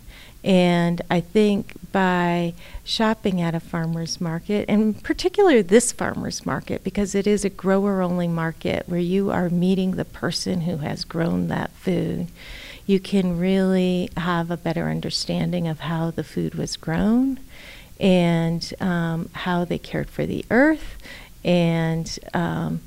And 0.42 1.02
I 1.10 1.20
think 1.20 1.74
by 1.92 2.54
shopping 2.84 3.40
at 3.40 3.54
a 3.54 3.60
farmer's 3.60 4.20
market, 4.20 4.66
and 4.68 5.02
particularly 5.02 5.62
this 5.62 5.92
farmer's 5.92 6.44
market, 6.46 6.84
because 6.84 7.14
it 7.14 7.26
is 7.26 7.44
a 7.44 7.50
grower 7.50 8.02
only 8.02 8.28
market 8.28 8.88
where 8.88 9.00
you 9.00 9.30
are 9.30 9.48
meeting 9.48 9.92
the 9.92 10.04
person 10.04 10.62
who 10.62 10.78
has 10.78 11.04
grown 11.04 11.48
that 11.48 11.70
food, 11.72 12.28
you 12.86 13.00
can 13.00 13.38
really 13.38 14.10
have 14.16 14.50
a 14.50 14.56
better 14.56 14.88
understanding 14.88 15.68
of 15.68 15.80
how 15.80 16.10
the 16.10 16.24
food 16.24 16.54
was 16.54 16.76
grown 16.76 17.38
and 18.00 18.72
um, 18.80 19.28
how 19.32 19.64
they 19.64 19.78
cared 19.78 20.08
for 20.08 20.26
the 20.26 20.44
earth 20.50 20.96
and 21.44 22.18
um, 22.34 22.80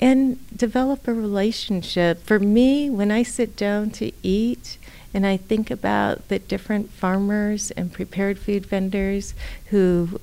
and 0.00 0.38
develop 0.56 1.06
a 1.06 1.14
relationship. 1.14 2.22
For 2.24 2.38
me, 2.38 2.90
when 2.90 3.10
I 3.10 3.22
sit 3.22 3.56
down 3.56 3.90
to 3.90 4.10
eat, 4.22 4.76
and 5.14 5.24
I 5.24 5.36
think 5.36 5.70
about 5.70 6.28
the 6.28 6.40
different 6.40 6.90
farmers 6.90 7.70
and 7.70 7.92
prepared 7.92 8.36
food 8.36 8.66
vendors 8.66 9.32
who 9.66 10.20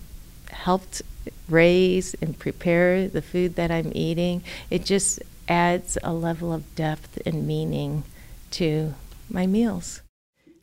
helped 0.51 1.01
raise 1.48 2.13
and 2.15 2.38
prepare 2.38 3.07
the 3.07 3.21
food 3.21 3.55
that 3.55 3.71
I'm 3.71 3.91
eating. 3.95 4.43
It 4.69 4.83
just 4.83 5.21
adds 5.48 5.98
a 6.03 6.13
level 6.13 6.51
of 6.53 6.75
depth 6.75 7.19
and 7.25 7.48
meaning 7.48 8.03
to 8.51 8.93
my 9.29 9.48
meals. 9.48 10.01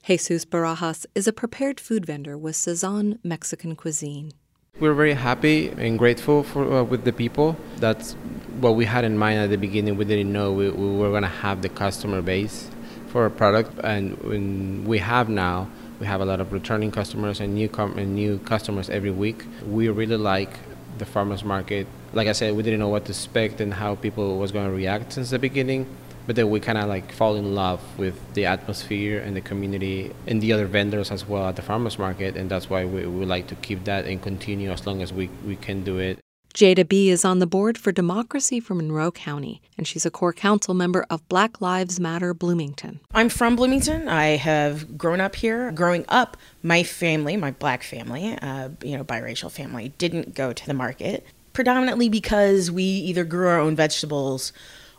Jesus 0.04 0.44
Barajas 0.44 1.06
is 1.14 1.26
a 1.26 1.32
prepared 1.32 1.80
food 1.80 2.06
vendor 2.06 2.36
with 2.36 2.54
Sazon 2.54 3.18
Mexican 3.22 3.76
Cuisine. 3.76 4.32
We're 4.80 4.94
very 4.94 5.14
happy 5.14 5.68
and 5.70 5.98
grateful 5.98 6.42
for 6.42 6.72
uh, 6.72 6.82
with 6.82 7.04
the 7.04 7.12
people. 7.12 7.56
That's 7.76 8.12
what 8.60 8.76
we 8.76 8.84
had 8.84 9.04
in 9.04 9.18
mind 9.18 9.40
at 9.40 9.50
the 9.50 9.56
beginning. 9.56 9.96
We 9.96 10.04
didn't 10.04 10.32
know 10.32 10.52
we, 10.52 10.70
we 10.70 10.96
were 10.96 11.10
going 11.10 11.22
to 11.22 11.28
have 11.28 11.62
the 11.62 11.68
customer 11.68 12.22
base 12.22 12.70
for 13.18 13.26
a 13.26 13.30
product, 13.32 13.72
and 13.82 14.16
when 14.22 14.84
we 14.84 14.98
have 14.98 15.28
now, 15.28 15.68
we 15.98 16.06
have 16.06 16.20
a 16.20 16.24
lot 16.24 16.38
of 16.38 16.52
returning 16.52 16.92
customers 16.92 17.40
and 17.40 17.52
new 17.52 17.68
com- 17.68 17.98
and 17.98 18.14
new 18.14 18.38
customers 18.52 18.88
every 18.88 19.10
week. 19.10 19.44
We 19.66 19.88
really 19.88 20.16
like 20.16 20.52
the 20.98 21.04
farmers 21.04 21.42
market. 21.42 21.88
Like 22.12 22.28
I 22.28 22.32
said, 22.40 22.54
we 22.54 22.62
didn't 22.62 22.78
know 22.78 22.92
what 22.96 23.06
to 23.06 23.10
expect 23.10 23.60
and 23.60 23.74
how 23.74 23.96
people 23.96 24.38
was 24.38 24.52
going 24.52 24.66
to 24.66 24.72
react 24.72 25.14
since 25.14 25.30
the 25.30 25.40
beginning, 25.40 25.88
but 26.28 26.36
then 26.36 26.48
we 26.48 26.60
kind 26.60 26.78
of 26.78 26.86
like 26.88 27.10
fall 27.10 27.34
in 27.34 27.56
love 27.56 27.80
with 27.98 28.16
the 28.34 28.46
atmosphere 28.46 29.18
and 29.18 29.34
the 29.34 29.40
community 29.40 30.12
and 30.28 30.40
the 30.40 30.52
other 30.52 30.68
vendors 30.68 31.10
as 31.10 31.26
well 31.26 31.48
at 31.48 31.56
the 31.56 31.62
farmers 31.62 31.98
market, 31.98 32.36
and 32.36 32.48
that's 32.48 32.70
why 32.70 32.84
we, 32.84 33.04
we 33.04 33.26
like 33.26 33.48
to 33.48 33.56
keep 33.56 33.82
that 33.82 34.04
and 34.04 34.22
continue 34.22 34.70
as 34.70 34.86
long 34.86 35.02
as 35.02 35.12
we, 35.12 35.28
we 35.44 35.56
can 35.56 35.82
do 35.82 35.98
it. 35.98 36.20
Jada 36.54 36.88
B 36.88 37.08
is 37.08 37.24
on 37.24 37.38
the 37.38 37.46
board 37.46 37.78
for 37.78 37.92
Democracy 37.92 38.58
for 38.58 38.74
Monroe 38.74 39.12
County, 39.12 39.60
and 39.76 39.86
she's 39.86 40.04
a 40.04 40.10
core 40.10 40.32
council 40.32 40.74
member 40.74 41.06
of 41.08 41.26
Black 41.28 41.60
Lives 41.60 42.00
Matter 42.00 42.34
Bloomington. 42.34 43.00
I'm 43.12 43.28
from 43.28 43.54
Bloomington. 43.54 44.08
I 44.08 44.36
have 44.36 44.98
grown 44.98 45.20
up 45.20 45.36
here. 45.36 45.70
Growing 45.70 46.04
up, 46.08 46.36
my 46.62 46.82
family, 46.82 47.36
my 47.36 47.52
black 47.52 47.82
family, 47.82 48.36
uh, 48.40 48.70
you 48.82 48.96
know, 48.96 49.04
biracial 49.04 49.50
family, 49.50 49.92
didn't 49.98 50.34
go 50.34 50.52
to 50.52 50.66
the 50.66 50.74
market 50.74 51.24
predominantly 51.52 52.08
because 52.08 52.70
we 52.70 52.82
either 52.82 53.24
grew 53.24 53.48
our 53.48 53.60
own 53.60 53.76
vegetables 53.76 54.52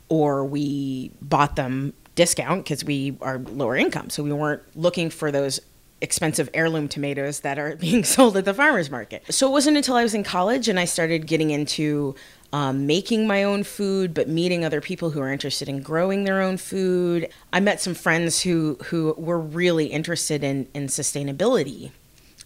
or 0.10 0.46
we 0.46 1.12
bought 1.22 1.56
them 1.56 1.94
discount 2.16 2.66
because 2.66 2.84
we 2.84 3.18
are 3.22 3.38
lower 3.38 3.78
income. 3.78 4.10
So 4.10 4.24
we 4.24 4.34
weren't 4.34 4.62
looking 4.76 5.10
for 5.10 5.32
those 5.32 5.60
expensive 6.02 6.50
heirloom 6.54 6.88
tomatoes 6.88 7.42
that 7.42 7.60
are 7.60 7.76
being 7.78 8.04
sold 8.04 8.38
at 8.38 8.46
the 8.46 8.54
farmers 8.54 8.90
market. 8.90 9.24
So 9.30 9.48
it 9.48 9.52
wasn't 9.52 9.78
until 9.78 9.96
I 9.96 10.04
was 10.04 10.14
in 10.14 10.24
college 10.24 10.68
and 10.68 10.80
I 10.80 10.86
started 10.86 11.28
getting 11.28 11.52
into 11.52 12.16
um, 12.52 12.88
making 12.88 13.28
my 13.28 13.44
own 13.44 13.64
food, 13.64 14.14
but 14.14 14.28
meeting 14.28 14.66
other 14.66 14.82
people 14.82 15.12
who 15.12 15.22
are 15.22 15.32
interested 15.32 15.70
in 15.70 15.82
growing 15.82 16.24
their 16.24 16.42
own 16.42 16.58
food. 16.58 17.30
I 17.54 17.60
met 17.60 17.80
some 17.80 17.94
friends 17.94 18.42
who 18.42 18.78
who 18.86 19.14
were 19.18 19.40
really 19.40 19.88
interested 19.88 20.44
in 20.44 20.68
in 20.74 20.88
sustainability, 20.88 21.92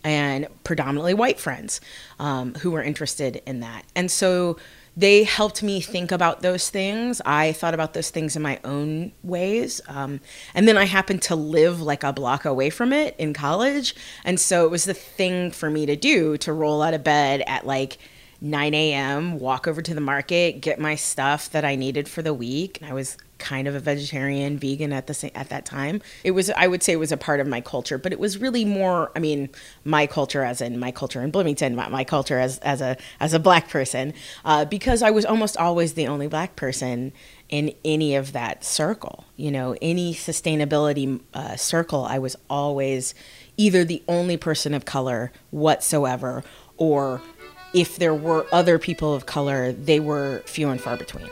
and 0.03 0.47
predominantly 0.63 1.13
white 1.13 1.39
friends 1.39 1.79
um, 2.19 2.53
who 2.55 2.71
were 2.71 2.83
interested 2.83 3.41
in 3.45 3.61
that. 3.61 3.85
And 3.95 4.11
so 4.11 4.57
they 4.95 5.23
helped 5.23 5.63
me 5.63 5.81
think 5.81 6.11
about 6.11 6.41
those 6.41 6.69
things. 6.69 7.21
I 7.25 7.51
thought 7.53 7.73
about 7.73 7.93
those 7.93 8.11
things 8.11 8.35
in 8.35 8.41
my 8.41 8.59
own 8.63 9.11
ways. 9.23 9.81
Um, 9.87 10.19
and 10.53 10.67
then 10.67 10.77
I 10.77 10.85
happened 10.85 11.23
to 11.23 11.35
live 11.35 11.81
like 11.81 12.03
a 12.03 12.13
block 12.13 12.45
away 12.45 12.69
from 12.69 12.93
it 12.93 13.15
in 13.17 13.33
college. 13.33 13.95
And 14.23 14.39
so 14.39 14.65
it 14.65 14.71
was 14.71 14.85
the 14.85 14.93
thing 14.93 15.51
for 15.51 15.69
me 15.69 15.85
to 15.87 15.95
do 15.95 16.37
to 16.37 16.53
roll 16.53 16.81
out 16.81 16.93
of 16.93 17.03
bed 17.03 17.43
at 17.47 17.65
like 17.65 17.97
9 18.41 18.73
a.m., 18.73 19.39
walk 19.39 19.67
over 19.67 19.81
to 19.81 19.95
the 19.95 20.01
market, 20.01 20.61
get 20.61 20.79
my 20.79 20.95
stuff 20.95 21.49
that 21.51 21.65
I 21.65 21.75
needed 21.75 22.07
for 22.07 22.21
the 22.21 22.33
week. 22.33 22.79
And 22.81 22.89
I 22.89 22.93
was 22.93 23.17
kind 23.43 23.67
of 23.67 23.75
a 23.75 23.79
vegetarian, 23.79 24.57
vegan 24.57 24.93
at 24.93 25.07
the 25.07 25.31
at 25.35 25.49
that 25.49 25.65
time. 25.65 26.01
It 26.23 26.31
was 26.31 26.49
I 26.51 26.67
would 26.67 26.81
say 26.81 26.93
it 26.93 26.97
was 26.97 27.11
a 27.11 27.17
part 27.17 27.41
of 27.41 27.47
my 27.47 27.59
culture, 27.59 27.97
but 27.97 28.13
it 28.13 28.19
was 28.19 28.37
really 28.37 28.63
more. 28.63 29.11
I 29.15 29.19
mean, 29.19 29.49
my 29.83 30.07
culture 30.07 30.43
as 30.43 30.61
in 30.61 30.79
my 30.79 30.91
culture 30.91 31.21
in 31.21 31.29
Bloomington, 31.29 31.75
my, 31.75 31.89
my 31.89 32.03
culture 32.05 32.39
as 32.39 32.57
as 32.59 32.79
a 32.81 32.95
as 33.19 33.33
a 33.33 33.39
black 33.39 33.69
person, 33.69 34.13
uh, 34.45 34.63
because 34.65 35.03
I 35.03 35.11
was 35.11 35.25
almost 35.25 35.57
always 35.57 35.93
the 35.93 36.07
only 36.07 36.27
black 36.27 36.55
person 36.55 37.11
in 37.49 37.73
any 37.83 38.15
of 38.15 38.31
that 38.31 38.63
circle. 38.63 39.25
You 39.35 39.51
know, 39.51 39.75
any 39.81 40.13
sustainability 40.13 41.19
uh, 41.33 41.57
circle, 41.57 42.05
I 42.05 42.19
was 42.19 42.37
always 42.49 43.13
either 43.57 43.83
the 43.83 44.01
only 44.07 44.37
person 44.37 44.73
of 44.73 44.85
color 44.85 45.33
whatsoever, 45.51 46.43
or 46.77 47.21
if 47.73 47.97
there 47.97 48.15
were 48.15 48.47
other 48.53 48.79
people 48.79 49.13
of 49.13 49.25
color, 49.25 49.73
they 49.73 49.99
were 49.99 50.43
few 50.45 50.69
and 50.69 50.79
far 50.79 50.95
between. 50.95 51.29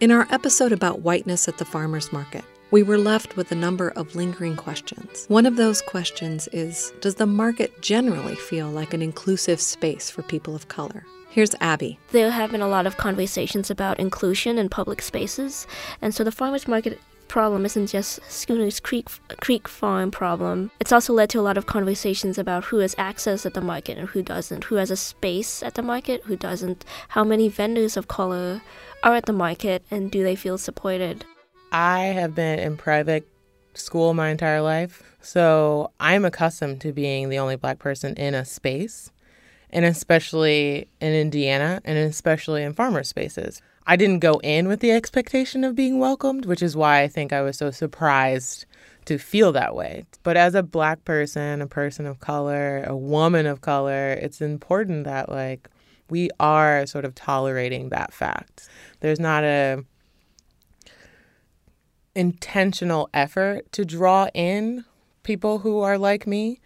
In 0.00 0.10
our 0.10 0.26
episode 0.30 0.72
about 0.72 1.02
whiteness 1.02 1.46
at 1.46 1.58
the 1.58 1.64
farmer's 1.66 2.10
market, 2.10 2.42
we 2.70 2.82
were 2.82 2.96
left 2.96 3.36
with 3.36 3.52
a 3.52 3.54
number 3.54 3.90
of 3.90 4.14
lingering 4.14 4.56
questions. 4.56 5.26
One 5.28 5.44
of 5.44 5.56
those 5.56 5.82
questions 5.82 6.48
is 6.52 6.90
Does 7.02 7.16
the 7.16 7.26
market 7.26 7.82
generally 7.82 8.34
feel 8.34 8.68
like 8.68 8.94
an 8.94 9.02
inclusive 9.02 9.60
space 9.60 10.08
for 10.08 10.22
people 10.22 10.56
of 10.56 10.68
color? 10.68 11.04
Here's 11.28 11.54
Abby. 11.60 11.98
There 12.12 12.30
have 12.30 12.50
been 12.50 12.62
a 12.62 12.68
lot 12.68 12.86
of 12.86 12.96
conversations 12.96 13.70
about 13.70 14.00
inclusion 14.00 14.56
in 14.56 14.70
public 14.70 15.02
spaces, 15.02 15.66
and 16.00 16.14
so 16.14 16.24
the 16.24 16.32
farmers 16.32 16.66
market 16.66 16.98
problem 17.30 17.64
isn't 17.64 17.86
just 17.86 18.20
Schooner's 18.28 18.80
Creek 18.80 19.08
Creek 19.40 19.68
Farm 19.68 20.10
problem. 20.10 20.70
It's 20.80 20.90
also 20.90 21.12
led 21.12 21.30
to 21.30 21.38
a 21.38 21.46
lot 21.48 21.56
of 21.56 21.66
conversations 21.66 22.36
about 22.36 22.64
who 22.64 22.78
has 22.78 22.94
access 22.98 23.46
at 23.46 23.54
the 23.54 23.60
market 23.60 23.96
and 23.96 24.08
who 24.08 24.20
doesn't, 24.20 24.64
who 24.64 24.74
has 24.74 24.90
a 24.90 24.96
space 24.96 25.62
at 25.62 25.74
the 25.76 25.82
market, 25.82 26.22
who 26.24 26.36
doesn't, 26.36 26.84
how 27.08 27.22
many 27.22 27.48
vendors 27.48 27.96
of 27.96 28.08
color 28.08 28.60
are 29.04 29.14
at 29.14 29.26
the 29.26 29.32
market, 29.32 29.84
and 29.90 30.10
do 30.10 30.24
they 30.24 30.34
feel 30.34 30.58
supported? 30.58 31.24
I 31.70 32.00
have 32.00 32.34
been 32.34 32.58
in 32.58 32.76
private 32.76 33.26
school 33.74 34.12
my 34.12 34.30
entire 34.30 34.60
life, 34.60 35.02
so 35.20 35.92
I'm 36.00 36.24
accustomed 36.24 36.80
to 36.80 36.92
being 36.92 37.28
the 37.28 37.38
only 37.38 37.54
black 37.54 37.78
person 37.78 38.14
in 38.16 38.34
a 38.34 38.44
space, 38.44 39.12
and 39.70 39.84
especially 39.84 40.88
in 41.00 41.12
Indiana, 41.12 41.80
and 41.84 41.96
especially 41.96 42.64
in 42.64 42.74
farmer 42.74 43.04
spaces. 43.04 43.62
I 43.90 43.96
didn't 43.96 44.20
go 44.20 44.34
in 44.44 44.68
with 44.68 44.78
the 44.78 44.92
expectation 44.92 45.64
of 45.64 45.74
being 45.74 45.98
welcomed, 45.98 46.46
which 46.46 46.62
is 46.62 46.76
why 46.76 47.00
I 47.00 47.08
think 47.08 47.32
I 47.32 47.42
was 47.42 47.58
so 47.58 47.72
surprised 47.72 48.64
to 49.06 49.18
feel 49.18 49.50
that 49.50 49.74
way. 49.74 50.04
But 50.22 50.36
as 50.36 50.54
a 50.54 50.62
black 50.62 51.04
person, 51.04 51.60
a 51.60 51.66
person 51.66 52.06
of 52.06 52.20
color, 52.20 52.84
a 52.86 52.96
woman 52.96 53.46
of 53.46 53.62
color, 53.62 54.12
it's 54.12 54.40
important 54.40 55.02
that 55.06 55.28
like 55.28 55.68
we 56.08 56.30
are 56.38 56.86
sort 56.86 57.04
of 57.04 57.16
tolerating 57.16 57.88
that 57.88 58.14
fact. 58.14 58.68
There's 59.00 59.18
not 59.18 59.42
a 59.42 59.84
intentional 62.14 63.10
effort 63.12 63.72
to 63.72 63.84
draw 63.84 64.28
in 64.34 64.84
people 65.24 65.58
who 65.58 65.80
are 65.80 65.98
like 65.98 66.28
me. 66.28 66.60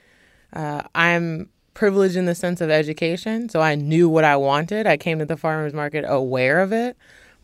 Uh, 0.52 0.82
I'm 0.94 1.48
privileged 1.74 2.16
in 2.16 2.26
the 2.26 2.34
sense 2.34 2.60
of 2.60 2.70
education. 2.70 3.48
So 3.48 3.60
I 3.60 3.74
knew 3.74 4.08
what 4.08 4.24
I 4.24 4.36
wanted. 4.36 4.86
I 4.86 4.96
came 4.96 5.18
to 5.18 5.26
the 5.26 5.36
farmers 5.36 5.74
market 5.74 6.04
aware 6.06 6.60
of 6.60 6.72
it, 6.72 6.96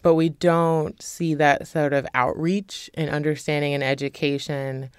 but 0.02 0.14
we 0.14 0.30
don't 0.30 1.00
see 1.02 1.34
that 1.34 1.68
sort 1.68 1.92
of 1.92 2.06
outreach 2.14 2.90
and 2.94 3.10
understanding 3.10 3.74
and 3.74 3.84
education 3.84 4.90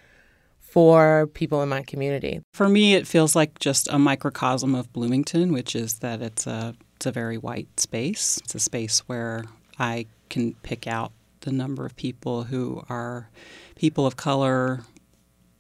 for 0.60 1.28
people 1.34 1.62
in 1.62 1.70
my 1.70 1.82
community. 1.82 2.42
For 2.54 2.70
me, 2.70 2.94
it 2.94 3.06
feels 3.06 3.36
like 3.36 3.60
just 3.60 3.90
a 3.90 4.00
microcosm 4.00 4.74
of 4.74 4.92
Bloomington, 4.94 5.52
which 5.52 5.76
is 5.76 5.96
that 5.96 6.22
it's 6.22 6.48
a 6.48 6.76
it's 6.96 7.06
a 7.08 7.12
very 7.12 7.38
white 7.38 7.80
space. 7.80 8.38
It's 8.44 8.56
a 8.56 8.60
space 8.60 9.00
where 9.00 9.44
I 9.80 10.06
can 10.30 10.54
pick 10.62 10.88
out 10.88 11.12
the 11.42 11.52
number 11.52 11.86
of 11.86 11.96
people 11.96 12.44
who 12.44 12.84
are 12.88 13.30
people 13.76 14.06
of 14.06 14.16
color 14.16 14.82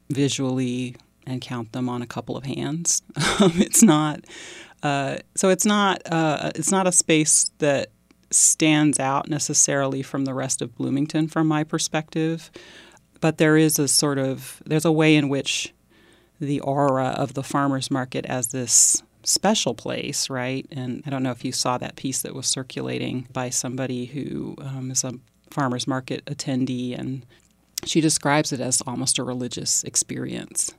visually 0.10 0.96
and 1.31 1.41
count 1.41 1.71
them 1.71 1.89
on 1.89 2.01
a 2.01 2.07
couple 2.07 2.38
of 2.38 2.45
hands. 2.45 3.01
Um, 3.39 3.53
it's 3.55 3.81
not 3.81 4.23
uh, 4.83 5.17
so 5.35 5.50
it's 5.50 5.65
not 5.65 6.01
uh, 6.11 6.51
it's 6.55 6.71
not 6.71 6.88
a 6.88 6.91
space 6.91 7.51
that 7.59 7.89
stands 8.31 9.00
out 9.00 9.29
necessarily 9.29 10.01
from 10.01 10.25
the 10.25 10.33
rest 10.33 10.61
of 10.61 10.75
Bloomington 10.75 11.27
from 11.27 11.47
my 11.47 11.63
perspective, 11.63 12.50
but 13.19 13.38
there 13.38 13.57
is 13.57 13.77
a 13.77 13.88
sort 13.88 14.17
of 14.17 14.61
there's 14.65 14.85
a 14.85 14.91
way 14.91 15.15
in 15.15 15.29
which 15.29 15.73
the 16.39 16.59
aura 16.61 17.07
of 17.09 17.33
the 17.33 17.43
farmers 17.43 17.91
market 17.91 18.25
as 18.25 18.47
this 18.47 19.03
special 19.23 19.75
place, 19.75 20.29
right? 20.29 20.65
And 20.71 21.03
I 21.05 21.11
don't 21.11 21.21
know 21.21 21.31
if 21.31 21.45
you 21.45 21.51
saw 21.51 21.77
that 21.77 21.95
piece 21.95 22.23
that 22.23 22.33
was 22.33 22.47
circulating 22.47 23.27
by 23.31 23.50
somebody 23.50 24.05
who 24.05 24.55
um, 24.59 24.89
is 24.89 25.03
a 25.03 25.13
farmers 25.51 25.85
market 25.85 26.25
attendee, 26.25 26.97
and 26.97 27.23
she 27.85 28.01
describes 28.01 28.51
it 28.51 28.59
as 28.59 28.81
almost 28.88 29.19
a 29.19 29.23
religious 29.23 29.83
experience. 29.83 30.73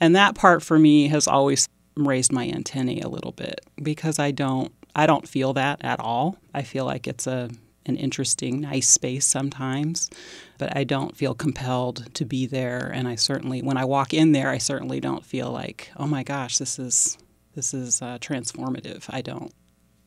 And 0.00 0.14
that 0.16 0.34
part 0.34 0.62
for 0.62 0.78
me 0.78 1.08
has 1.08 1.26
always 1.26 1.68
raised 1.96 2.32
my 2.32 2.48
antennae 2.48 3.00
a 3.00 3.08
little 3.08 3.32
bit 3.32 3.60
because 3.82 4.18
I 4.18 4.30
don't 4.30 4.72
I 4.94 5.06
don't 5.06 5.28
feel 5.28 5.52
that 5.54 5.80
at 5.82 6.00
all. 6.00 6.38
I 6.54 6.62
feel 6.62 6.84
like 6.84 7.06
it's 7.06 7.26
a 7.26 7.50
an 7.88 7.96
interesting, 7.96 8.60
nice 8.60 8.88
space 8.88 9.24
sometimes, 9.24 10.10
but 10.58 10.76
I 10.76 10.84
don't 10.84 11.16
feel 11.16 11.34
compelled 11.34 12.14
to 12.14 12.24
be 12.24 12.46
there. 12.46 12.90
And 12.92 13.08
I 13.08 13.14
certainly, 13.14 13.62
when 13.62 13.78
I 13.78 13.86
walk 13.86 14.12
in 14.12 14.32
there, 14.32 14.50
I 14.50 14.58
certainly 14.58 15.00
don't 15.00 15.24
feel 15.24 15.50
like, 15.50 15.90
oh 15.96 16.06
my 16.06 16.22
gosh, 16.22 16.58
this 16.58 16.78
is 16.78 17.18
this 17.54 17.74
is 17.74 18.00
uh, 18.02 18.18
transformative. 18.18 19.06
I 19.08 19.22
don't 19.22 19.52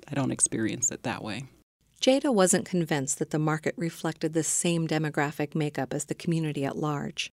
I 0.08 0.14
don't 0.14 0.32
experience 0.32 0.92
it 0.92 1.04
that 1.04 1.24
way. 1.24 1.46
Jada 2.02 2.34
wasn't 2.34 2.66
convinced 2.66 3.20
that 3.20 3.30
the 3.30 3.40
market 3.40 3.76
reflected 3.78 4.34
the 4.34 4.44
same 4.44 4.88
demographic 4.88 5.54
makeup 5.54 5.94
as 5.94 6.06
the 6.06 6.16
community 6.16 6.66
at 6.66 6.78
large. 6.78 7.30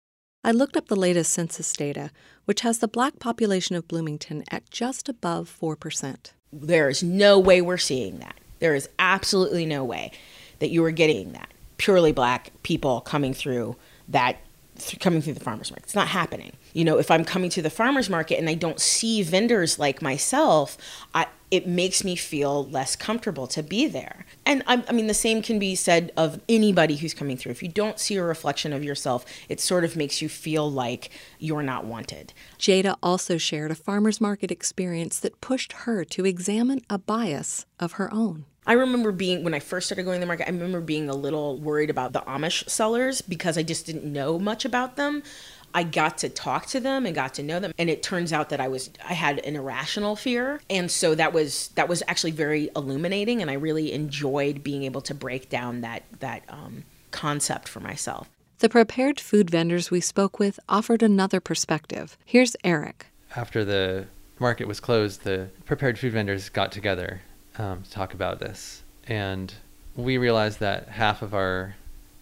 I 0.44 0.52
looked 0.52 0.76
up 0.76 0.88
the 0.88 0.96
latest 0.96 1.32
census 1.32 1.72
data, 1.72 2.12
which 2.46 2.62
has 2.62 2.80
the 2.80 2.88
black 2.88 3.18
population 3.20 3.76
of 3.76 3.88
Bloomington 3.88 4.44
at 4.52 4.70
just 4.70 5.08
above 5.08 5.56
4%. 5.62 6.32
There 6.52 6.90
is 6.90 7.02
no 7.02 7.40
way 7.40 7.62
we're 7.62 7.78
seeing 7.78 8.20
that. 8.20 8.36
There 8.60 8.76
is 8.76 8.90
absolutely 9.00 9.66
no 9.66 9.84
way 9.86 10.12
that 10.60 10.70
you 10.70 10.84
are 10.84 10.92
getting 10.92 11.32
that. 11.32 11.50
Purely 11.78 12.12
black 12.12 12.52
people 12.64 13.02
coming 13.02 13.34
through 13.34 13.76
that 14.08 14.38
coming 15.00 15.22
through 15.22 15.34
the 15.34 15.40
farmers 15.40 15.70
market. 15.70 15.84
It's 15.84 15.96
not 15.96 16.08
happening. 16.08 16.54
You 16.74 16.84
know, 16.84 16.98
if 16.98 17.12
I'm 17.12 17.24
coming 17.24 17.50
to 17.52 17.62
the 17.62 17.70
farmers 17.70 18.10
market 18.10 18.40
and 18.40 18.50
I 18.50 18.56
don't 18.56 18.80
see 18.80 19.22
vendors 19.22 19.78
like 19.78 20.02
myself, 20.02 20.78
I, 21.14 21.28
it 21.54 21.68
makes 21.68 22.04
me 22.04 22.16
feel 22.16 22.66
less 22.66 22.96
comfortable 22.96 23.46
to 23.46 23.62
be 23.62 23.86
there. 23.86 24.26
And 24.44 24.64
I, 24.66 24.84
I, 24.90 24.92
mean, 24.92 25.06
the 25.06 25.14
same 25.14 25.44
can 25.44 25.60
be 25.60 25.76
said 25.76 26.12
of 26.18 26.42
anybody 26.50 26.96
who's 26.96 27.14
coming 27.14 27.38
through. 27.38 27.52
If 27.52 27.62
you 27.62 27.70
don't 27.70 28.00
see 28.00 28.16
a 28.16 28.24
reflection 28.24 28.74
of 28.74 28.84
yourself, 28.84 29.24
it 29.50 29.60
sort 29.60 29.84
of 29.84 29.96
makes 29.96 30.20
you 30.20 30.30
feel 30.30 30.72
like 30.72 31.12
you're 31.38 31.62
not 31.62 31.86
wanted. 31.86 32.34
Jada 32.58 32.96
also 33.04 33.38
shared 33.38 33.70
a 33.70 33.76
farmer's 33.76 34.20
market 34.20 34.50
experience 34.50 35.20
that 35.20 35.42
pushed 35.42 35.74
her 35.74 36.04
to 36.06 36.26
examine 36.26 36.82
a 36.90 36.98
bias 36.98 37.68
of 37.80 37.94
her 37.94 38.12
own. 38.12 38.46
I 38.66 38.74
remember 38.74 39.12
being, 39.12 39.44
when 39.44 39.54
I 39.54 39.60
first 39.60 39.86
started 39.86 40.04
going 40.06 40.16
to 40.16 40.20
the 40.22 40.26
market, 40.26 40.48
I 40.48 40.52
remember 40.52 40.82
being 40.82 41.08
a 41.08 41.14
little 41.14 41.60
worried 41.60 41.92
about 41.92 42.14
the 42.14 42.22
Amish 42.22 42.68
sellers 42.68 43.22
because 43.22 43.60
I 43.60 43.64
just 43.64 43.86
didn't 43.86 44.06
know 44.06 44.40
much 44.40 44.66
about 44.66 44.96
them. 44.96 45.22
I 45.74 45.84
got 45.84 46.20
to 46.20 46.30
talk 46.30 46.68
to 46.68 46.80
them 46.80 47.06
and 47.06 47.16
got 47.16 47.34
to 47.36 47.44
know 47.44 47.60
them 47.60 47.74
and 47.78 47.90
it 47.90 48.04
turns 48.04 48.32
out 48.32 48.50
that 48.50 48.60
I 48.60 48.68
was 48.68 48.90
I 49.08 49.14
had 49.14 49.40
an 49.40 49.56
irrational 49.56 50.16
fear 50.16 50.62
and 50.70 50.90
so 50.90 51.16
that 51.16 51.34
was 51.34 51.70
that 51.76 51.88
was 51.88 52.04
actually 52.08 52.32
very 52.32 52.70
illuminating 52.76 53.42
and 53.42 53.50
I 53.50 53.56
really 53.56 53.92
enjoyed 53.92 54.64
being 54.64 54.84
able 54.84 55.02
to 55.02 55.14
break 55.14 55.50
down 55.50 55.82
that 55.82 56.04
that 56.20 56.44
um, 56.50 56.84
concept 57.12 57.68
for 57.68 57.80
myself. 57.80 58.30
The 58.60 58.70
prepared 58.70 59.20
food 59.20 59.50
vendors 59.50 59.92
we 59.92 60.00
spoke 60.00 60.40
with 60.40 60.60
offered 60.70 61.04
another 61.04 61.40
perspective. 61.40 62.18
Here's 62.24 62.56
Eric. 62.64 63.08
After 63.36 63.66
the 63.66 64.08
market 64.40 64.68
was 64.68 64.80
closed, 64.80 65.24
the 65.24 65.50
prepared 65.66 66.00
food 66.00 66.14
vendors 66.14 66.50
got 66.50 66.72
together 66.72 67.22
um, 67.58 67.84
to 67.84 67.92
talk 67.92 68.14
about 68.14 68.40
this. 68.40 68.84
And 69.08 69.54
we 69.96 70.18
realized 70.18 70.60
that 70.60 70.90
half 70.90 71.22
of 71.22 71.34
our 71.34 71.76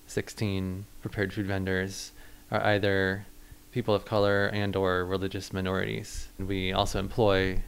16 0.07 0.85
prepared 1.01 1.31
food 1.31 1.47
vendors 1.47 2.11
are 2.49 2.61
either 2.63 3.25
people 3.71 3.93
of 3.93 4.05
color 4.05 4.47
and 4.47 4.75
or 4.75 5.05
religious 5.05 5.53
minorities. 5.53 6.27
We 6.37 6.73
also 6.73 6.99
employ 6.99 7.61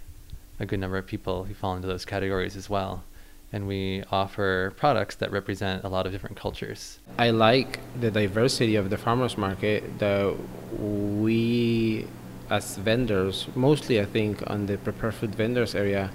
a 0.60 0.66
good 0.66 0.80
number 0.80 0.98
of 0.98 1.08
people 1.08 1.46
who 1.46 1.54
fall 1.54 1.76
into 1.76 1.88
those 1.88 2.06
categories 2.06 2.56
as 2.56 2.70
well. 2.70 3.04
And 3.52 3.68
we 3.68 4.04
offer 4.12 4.74
products 4.78 5.16
that 5.18 5.32
represent 5.32 5.84
a 5.84 5.90
lot 5.90 6.08
of 6.08 6.12
different 6.12 6.38
cultures. 6.38 7.00
I 7.20 7.30
like 7.30 7.80
the 8.00 8.10
diversity 8.10 8.76
of 8.76 8.90
the 8.90 8.98
farmers 8.98 9.38
market 9.38 10.00
that 10.00 10.36
we 10.80 12.08
as 12.50 12.78
vendors, 12.78 13.48
mostly 13.56 14.00
I 14.00 14.06
think 14.06 14.44
on 14.50 14.66
the 14.66 14.78
prepared 14.78 15.14
food 15.16 15.36
vendors 15.36 15.76
area, 15.76 16.12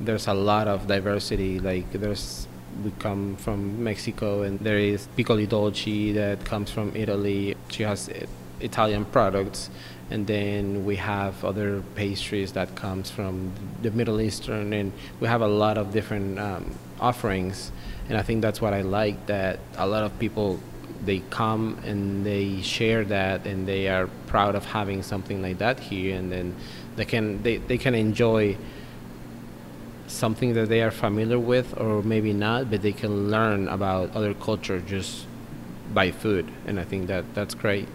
there's 0.00 0.26
a 0.26 0.34
lot 0.34 0.68
of 0.68 0.86
diversity. 0.86 1.58
Like 1.58 1.90
there's 1.92 2.46
we 2.84 2.92
come 2.98 3.36
from 3.36 3.82
Mexico, 3.82 4.42
and 4.42 4.58
there 4.60 4.78
is 4.78 5.08
piccoli 5.16 5.46
dolci 5.46 6.14
that 6.14 6.44
comes 6.44 6.70
from 6.70 6.92
Italy. 6.94 7.56
She 7.68 7.82
has 7.82 8.08
Italian 8.60 9.04
products, 9.04 9.70
and 10.10 10.26
then 10.26 10.84
we 10.84 10.96
have 10.96 11.44
other 11.44 11.82
pastries 11.94 12.52
that 12.52 12.74
comes 12.74 13.10
from 13.10 13.52
the 13.82 13.90
Middle 13.90 14.20
Eastern, 14.20 14.72
and 14.72 14.92
we 15.20 15.28
have 15.28 15.40
a 15.40 15.48
lot 15.48 15.78
of 15.78 15.92
different 15.92 16.38
um, 16.38 16.74
offerings. 17.00 17.72
And 18.08 18.18
I 18.18 18.22
think 18.22 18.42
that's 18.42 18.60
what 18.60 18.74
I 18.74 18.80
like 18.80 19.26
that 19.26 19.60
a 19.76 19.86
lot 19.86 20.02
of 20.02 20.18
people 20.18 20.60
they 21.04 21.20
come 21.30 21.78
and 21.84 22.24
they 22.26 22.60
share 22.60 23.04
that 23.04 23.46
and 23.46 23.66
they 23.66 23.88
are 23.88 24.08
proud 24.26 24.54
of 24.54 24.64
having 24.66 25.02
something 25.02 25.40
like 25.40 25.58
that 25.58 25.80
here 25.80 26.16
and 26.16 26.30
then 26.30 26.54
they 26.96 27.04
can 27.04 27.42
they, 27.42 27.56
they 27.56 27.78
can 27.78 27.94
enjoy 27.94 28.56
something 30.06 30.54
that 30.54 30.68
they 30.68 30.82
are 30.82 30.90
familiar 30.90 31.38
with 31.38 31.78
or 31.80 32.02
maybe 32.02 32.32
not 32.32 32.70
but 32.70 32.82
they 32.82 32.92
can 32.92 33.30
learn 33.30 33.68
about 33.68 34.14
other 34.14 34.34
culture 34.34 34.80
just 34.80 35.26
by 35.94 36.10
food 36.10 36.50
and 36.66 36.78
i 36.78 36.84
think 36.84 37.06
that 37.06 37.24
that's 37.34 37.54
great 37.54 37.88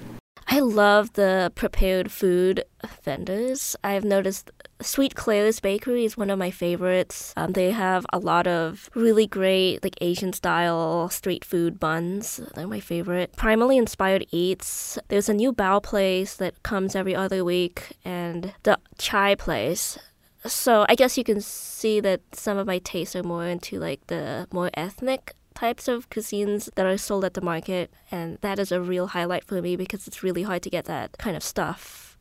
I 0.48 0.60
love 0.60 1.14
the 1.14 1.52
prepared 1.56 2.12
food 2.12 2.64
vendors. 3.04 3.76
I've 3.84 4.06
noticed 4.06 4.52
Sweet 4.82 5.16
Claire's 5.16 5.60
Bakery 5.60 6.06
is 6.06 6.18
one 6.18 6.30
of 6.30 6.38
my 6.38 6.52
favorites. 6.52 7.34
Um, 7.36 7.54
they 7.54 7.72
have 7.72 8.06
a 8.14 8.20
lot 8.20 8.46
of 8.46 8.90
really 8.94 9.26
great, 9.26 9.84
like 9.84 9.98
Asian 10.02 10.34
style 10.34 11.10
street 11.10 11.44
food 11.44 11.80
buns. 11.80 12.40
They're 12.54 12.68
my 12.68 12.80
favorite. 12.80 13.36
Primarily 13.36 13.78
inspired 13.78 14.26
eats. 14.32 15.00
There's 15.08 15.30
a 15.30 15.34
new 15.34 15.52
bao 15.52 15.82
place 15.82 16.36
that 16.36 16.62
comes 16.64 16.96
every 16.96 17.16
other 17.16 17.44
week, 17.44 17.94
and 18.06 18.54
the 18.64 18.78
chai 18.98 19.36
place. 19.36 19.98
So 20.46 20.86
I 20.88 20.96
guess 20.96 21.18
you 21.18 21.24
can 21.24 21.42
see 21.42 22.00
that 22.02 22.22
some 22.34 22.58
of 22.58 22.68
my 22.68 22.78
tastes 22.78 23.16
are 23.16 23.24
more 23.24 23.46
into 23.48 23.80
like 23.80 24.06
the 24.08 24.48
more 24.52 24.70
ethnic 24.76 25.34
types 25.56 25.88
of 25.88 26.10
cuisines 26.10 26.70
that 26.76 26.86
are 26.86 26.98
sold 26.98 27.26
at 27.26 27.34
the 27.34 27.42
market, 27.42 27.92
and 28.12 28.38
that 28.42 28.60
is 28.60 28.72
a 28.72 28.82
real 28.82 29.08
highlight 29.08 29.44
for 29.44 29.62
me 29.62 29.76
because 29.76 30.08
it's 30.08 30.22
really 30.22 30.44
hard 30.44 30.62
to 30.64 30.70
get 30.70 30.86
that 30.86 31.18
kind 31.18 31.36
of 31.36 31.44
stuff 31.44 32.18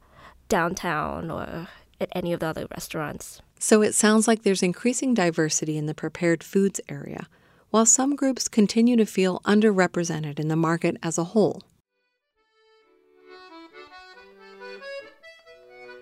downtown 0.48 1.30
or 1.30 1.68
at 2.00 2.08
any 2.12 2.32
of 2.32 2.40
the 2.40 2.46
other 2.46 2.66
restaurants. 2.70 3.42
So 3.58 3.82
it 3.82 3.94
sounds 3.94 4.26
like 4.28 4.42
there's 4.42 4.62
increasing 4.62 5.14
diversity 5.14 5.76
in 5.76 5.86
the 5.86 5.94
prepared 5.94 6.42
foods 6.42 6.80
area, 6.88 7.28
while 7.70 7.86
some 7.86 8.14
groups 8.14 8.48
continue 8.48 8.96
to 8.96 9.06
feel 9.06 9.40
underrepresented 9.40 10.38
in 10.38 10.48
the 10.48 10.56
market 10.56 10.96
as 11.02 11.18
a 11.18 11.24
whole. 11.24 11.62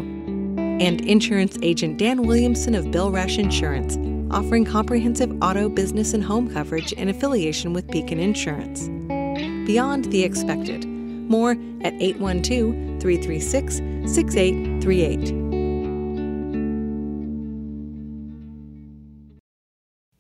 And 0.82 1.02
insurance 1.02 1.58
agent 1.62 1.98
Dan 1.98 2.24
Williamson 2.24 2.74
of 2.74 2.90
Bill 2.92 3.12
Rash 3.12 3.38
Insurance, 3.38 3.98
offering 4.32 4.66
comprehensive 4.66 5.32
auto, 5.44 5.70
business, 5.70 6.14
and 6.14 6.24
home 6.24 6.52
coverage 6.52 6.92
in 6.94 7.10
affiliation 7.10 7.74
with 7.74 7.88
Beacon 7.88 8.20
Insurance. 8.20 8.88
Beyond 9.68 10.06
the 10.06 10.24
expected. 10.24 10.86
More 10.88 11.52
at 11.82 11.94
812 12.02 13.02
336 13.02 13.76
6838. 14.12 15.41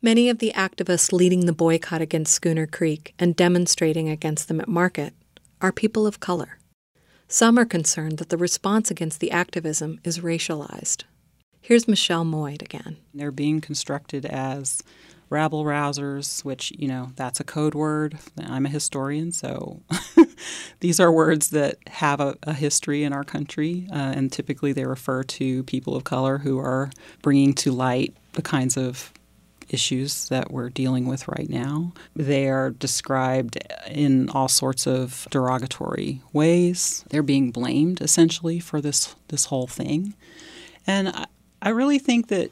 Many 0.03 0.29
of 0.29 0.39
the 0.39 0.51
activists 0.55 1.13
leading 1.13 1.45
the 1.45 1.53
boycott 1.53 2.01
against 2.01 2.33
Schooner 2.33 2.65
Creek 2.65 3.13
and 3.19 3.35
demonstrating 3.35 4.09
against 4.09 4.47
them 4.47 4.59
at 4.59 4.67
market 4.67 5.13
are 5.61 5.71
people 5.71 6.07
of 6.07 6.19
color. 6.19 6.57
Some 7.27 7.59
are 7.59 7.65
concerned 7.65 8.17
that 8.17 8.29
the 8.29 8.37
response 8.37 8.89
against 8.89 9.19
the 9.19 9.29
activism 9.29 9.99
is 10.03 10.17
racialized. 10.17 11.03
Here's 11.61 11.87
Michelle 11.87 12.25
Moyd 12.25 12.63
again. 12.63 12.97
They're 13.13 13.31
being 13.31 13.61
constructed 13.61 14.25
as 14.25 14.81
rabble 15.29 15.65
rousers, 15.65 16.43
which, 16.43 16.71
you 16.71 16.87
know, 16.87 17.11
that's 17.15 17.39
a 17.39 17.43
code 17.43 17.75
word. 17.75 18.17
I'm 18.43 18.65
a 18.65 18.69
historian, 18.69 19.31
so 19.31 19.83
these 20.79 20.99
are 20.99 21.11
words 21.11 21.51
that 21.51 21.77
have 21.85 22.19
a, 22.19 22.35
a 22.41 22.53
history 22.53 23.03
in 23.03 23.13
our 23.13 23.23
country, 23.23 23.87
uh, 23.91 24.13
and 24.15 24.31
typically 24.31 24.73
they 24.73 24.85
refer 24.85 25.21
to 25.21 25.63
people 25.65 25.95
of 25.95 26.05
color 26.05 26.39
who 26.39 26.57
are 26.57 26.89
bringing 27.21 27.53
to 27.53 27.71
light 27.71 28.15
the 28.33 28.41
kinds 28.41 28.77
of 28.77 29.13
issues 29.71 30.29
that 30.29 30.51
we're 30.51 30.69
dealing 30.69 31.07
with 31.07 31.27
right 31.27 31.49
now. 31.49 31.93
They 32.15 32.49
are 32.49 32.71
described 32.71 33.57
in 33.89 34.29
all 34.29 34.47
sorts 34.47 34.85
of 34.85 35.27
derogatory 35.31 36.21
ways. 36.33 37.05
They're 37.09 37.23
being 37.23 37.51
blamed 37.51 38.01
essentially 38.01 38.59
for 38.59 38.81
this 38.81 39.15
this 39.29 39.45
whole 39.45 39.67
thing. 39.67 40.15
And 40.85 41.09
I, 41.09 41.25
I 41.61 41.69
really 41.69 41.99
think 41.99 42.27
that 42.27 42.51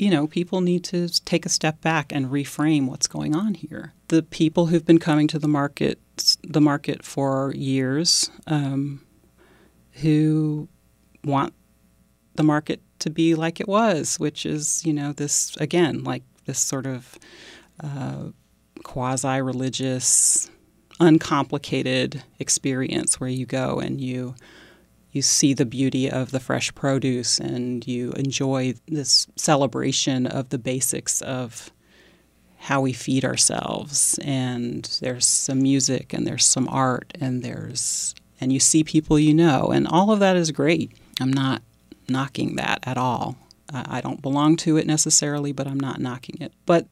you 0.00 0.08
know, 0.08 0.26
people 0.26 0.62
need 0.62 0.82
to 0.82 1.08
take 1.26 1.44
a 1.44 1.50
step 1.50 1.82
back 1.82 2.10
and 2.10 2.30
reframe 2.30 2.86
what's 2.86 3.06
going 3.06 3.36
on 3.36 3.52
here. 3.52 3.92
The 4.08 4.22
people 4.22 4.66
who've 4.66 4.84
been 4.84 4.98
coming 4.98 5.28
to 5.28 5.38
the 5.38 5.46
market, 5.46 6.00
the 6.42 6.60
market 6.60 7.04
for 7.04 7.52
years, 7.54 8.30
um, 8.46 9.04
who 9.92 10.68
want 11.22 11.52
the 12.36 12.42
market 12.42 12.80
to 13.00 13.10
be 13.10 13.34
like 13.34 13.60
it 13.60 13.68
was, 13.68 14.18
which 14.18 14.46
is, 14.46 14.86
you 14.86 14.94
know, 14.94 15.12
this 15.12 15.54
again, 15.58 16.02
like 16.02 16.22
this 16.50 16.58
sort 16.58 16.84
of 16.84 17.16
uh, 17.82 18.24
quasi 18.82 19.40
religious, 19.40 20.50
uncomplicated 20.98 22.24
experience 22.40 23.20
where 23.20 23.30
you 23.30 23.46
go 23.46 23.78
and 23.78 24.00
you 24.00 24.34
you 25.12 25.22
see 25.22 25.54
the 25.54 25.66
beauty 25.66 26.10
of 26.10 26.32
the 26.32 26.40
fresh 26.40 26.72
produce 26.74 27.38
and 27.38 27.86
you 27.86 28.12
enjoy 28.12 28.74
this 28.86 29.28
celebration 29.36 30.26
of 30.26 30.48
the 30.48 30.58
basics 30.58 31.20
of 31.22 31.70
how 32.58 32.80
we 32.80 32.92
feed 32.92 33.24
ourselves. 33.24 34.18
And 34.22 34.84
there's 35.00 35.26
some 35.26 35.62
music 35.62 36.12
and 36.12 36.26
there's 36.26 36.44
some 36.44 36.68
art 36.68 37.12
and 37.20 37.42
there's 37.44 38.14
and 38.40 38.52
you 38.52 38.58
see 38.58 38.82
people 38.82 39.18
you 39.20 39.34
know. 39.34 39.70
And 39.72 39.86
all 39.86 40.10
of 40.10 40.18
that 40.18 40.36
is 40.36 40.50
great. 40.50 40.92
I'm 41.20 41.32
not 41.32 41.62
knocking 42.08 42.56
that 42.56 42.80
at 42.82 42.98
all 42.98 43.36
i 43.72 44.00
don't 44.00 44.22
belong 44.22 44.56
to 44.56 44.76
it 44.76 44.86
necessarily 44.86 45.52
but 45.52 45.66
i'm 45.66 45.80
not 45.80 46.00
knocking 46.00 46.36
it. 46.40 46.52
But 46.66 46.86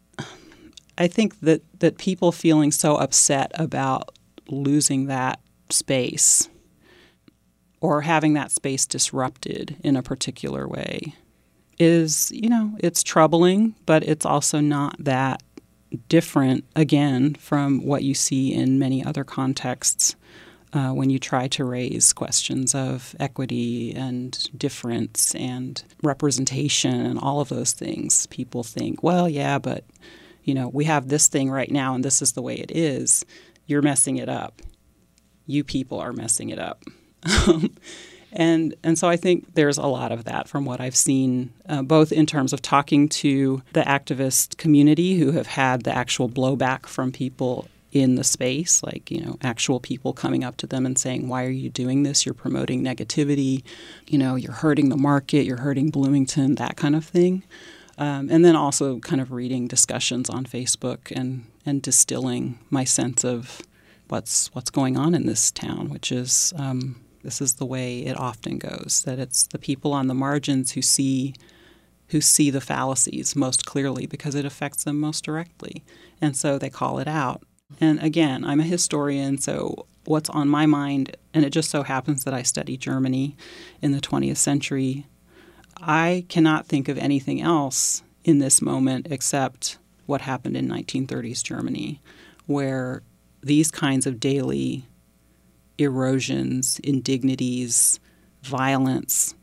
i 0.96 1.06
think 1.06 1.40
that 1.40 1.62
that 1.80 1.98
people 1.98 2.32
feeling 2.32 2.72
so 2.72 2.96
upset 2.96 3.50
about 3.54 4.10
losing 4.48 5.06
that 5.06 5.40
space 5.70 6.48
or 7.80 8.00
having 8.02 8.34
that 8.34 8.50
space 8.50 8.86
disrupted 8.86 9.76
in 9.84 9.96
a 9.96 10.02
particular 10.02 10.66
way 10.66 11.14
is 11.78 12.32
you 12.32 12.48
know 12.48 12.72
it's 12.80 13.02
troubling 13.02 13.74
but 13.86 14.02
it's 14.02 14.26
also 14.26 14.60
not 14.60 14.96
that 14.98 15.42
different, 16.08 16.64
again, 16.76 17.34
from 17.34 17.84
what 17.84 18.02
you 18.02 18.14
see 18.14 18.52
in 18.52 18.78
many 18.78 19.04
other 19.04 19.24
contexts 19.24 20.16
uh, 20.72 20.90
when 20.90 21.10
you 21.10 21.18
try 21.18 21.48
to 21.48 21.64
raise 21.64 22.12
questions 22.12 22.74
of 22.74 23.14
equity 23.18 23.94
and 23.94 24.48
difference 24.58 25.34
and 25.34 25.82
representation 26.02 27.04
and 27.06 27.18
all 27.18 27.40
of 27.40 27.48
those 27.48 27.72
things. 27.72 28.26
People 28.26 28.62
think, 28.62 29.02
well, 29.02 29.28
yeah, 29.28 29.58
but 29.58 29.84
you 30.44 30.54
know, 30.54 30.68
we 30.68 30.84
have 30.84 31.08
this 31.08 31.28
thing 31.28 31.50
right 31.50 31.70
now 31.70 31.94
and 31.94 32.04
this 32.04 32.22
is 32.22 32.32
the 32.32 32.42
way 32.42 32.54
it 32.54 32.70
is. 32.74 33.24
You're 33.66 33.82
messing 33.82 34.16
it 34.16 34.28
up. 34.28 34.62
You 35.46 35.64
people 35.64 36.00
are 36.00 36.12
messing 36.12 36.50
it 36.50 36.58
up. 36.58 36.84
And 38.32 38.74
and 38.82 38.98
so 38.98 39.08
I 39.08 39.16
think 39.16 39.54
there's 39.54 39.78
a 39.78 39.86
lot 39.86 40.12
of 40.12 40.24
that 40.24 40.48
from 40.48 40.64
what 40.64 40.80
I've 40.80 40.96
seen, 40.96 41.52
uh, 41.68 41.82
both 41.82 42.12
in 42.12 42.26
terms 42.26 42.52
of 42.52 42.60
talking 42.60 43.08
to 43.08 43.62
the 43.72 43.80
activist 43.82 44.58
community 44.58 45.18
who 45.18 45.32
have 45.32 45.46
had 45.46 45.84
the 45.84 45.96
actual 45.96 46.28
blowback 46.28 46.86
from 46.86 47.10
people 47.10 47.68
in 47.90 48.16
the 48.16 48.24
space, 48.24 48.82
like 48.82 49.10
you 49.10 49.20
know, 49.20 49.38
actual 49.42 49.80
people 49.80 50.12
coming 50.12 50.44
up 50.44 50.56
to 50.58 50.66
them 50.66 50.84
and 50.84 50.98
saying, 50.98 51.28
"Why 51.28 51.44
are 51.44 51.50
you 51.50 51.70
doing 51.70 52.02
this? 52.02 52.26
You're 52.26 52.34
promoting 52.34 52.82
negativity. 52.84 53.62
You 54.06 54.18
know, 54.18 54.34
you're 54.34 54.52
hurting 54.52 54.88
the 54.90 54.96
market. 54.96 55.44
You're 55.44 55.60
hurting 55.60 55.90
Bloomington. 55.90 56.56
That 56.56 56.76
kind 56.76 56.94
of 56.94 57.04
thing." 57.04 57.44
Um, 57.96 58.28
and 58.30 58.44
then 58.44 58.54
also 58.54 59.00
kind 59.00 59.20
of 59.20 59.32
reading 59.32 59.66
discussions 59.66 60.30
on 60.30 60.44
Facebook 60.44 61.10
and 61.16 61.46
and 61.66 61.82
distilling 61.82 62.58
my 62.70 62.84
sense 62.84 63.24
of 63.24 63.62
what's 64.08 64.48
what's 64.54 64.70
going 64.70 64.96
on 64.96 65.14
in 65.14 65.26
this 65.26 65.50
town, 65.50 65.88
which 65.88 66.12
is 66.12 66.52
um, 66.56 67.00
this 67.22 67.40
is 67.40 67.54
the 67.54 67.66
way 67.66 68.00
it 68.00 68.18
often 68.18 68.58
goes 68.58 69.02
that 69.04 69.18
it's 69.18 69.46
the 69.48 69.58
people 69.58 69.92
on 69.92 70.06
the 70.06 70.14
margins 70.14 70.72
who 70.72 70.82
see 70.82 71.34
who 72.08 72.20
see 72.20 72.50
the 72.50 72.60
fallacies 72.60 73.36
most 73.36 73.66
clearly 73.66 74.06
because 74.06 74.34
it 74.34 74.44
affects 74.44 74.84
them 74.84 74.98
most 74.98 75.24
directly. 75.24 75.84
And 76.20 76.36
so 76.36 76.58
they 76.58 76.70
call 76.70 76.98
it 76.98 77.08
out. 77.08 77.42
And 77.80 78.02
again, 78.02 78.44
I'm 78.44 78.60
a 78.60 78.64
historian, 78.64 79.38
so 79.38 79.86
what's 80.04 80.30
on 80.30 80.48
my 80.48 80.66
mind, 80.66 81.16
and 81.34 81.44
it 81.44 81.50
just 81.50 81.70
so 81.70 81.82
happens 81.82 82.24
that 82.24 82.34
I 82.34 82.42
study 82.42 82.76
Germany 82.76 83.36
in 83.82 83.92
the 83.92 84.00
20th 84.00 84.38
century, 84.38 85.06
I 85.76 86.24
cannot 86.28 86.66
think 86.66 86.88
of 86.88 86.98
anything 86.98 87.40
else 87.40 88.02
in 88.24 88.38
this 88.38 88.60
moment 88.60 89.06
except 89.10 89.78
what 90.06 90.22
happened 90.22 90.56
in 90.56 90.68
1930s 90.68 91.42
Germany, 91.42 92.00
where 92.46 93.02
these 93.42 93.70
kinds 93.70 94.06
of 94.06 94.18
daily 94.18 94.86
erosions, 95.76 96.80
indignities, 96.82 98.00
violence 98.42 99.34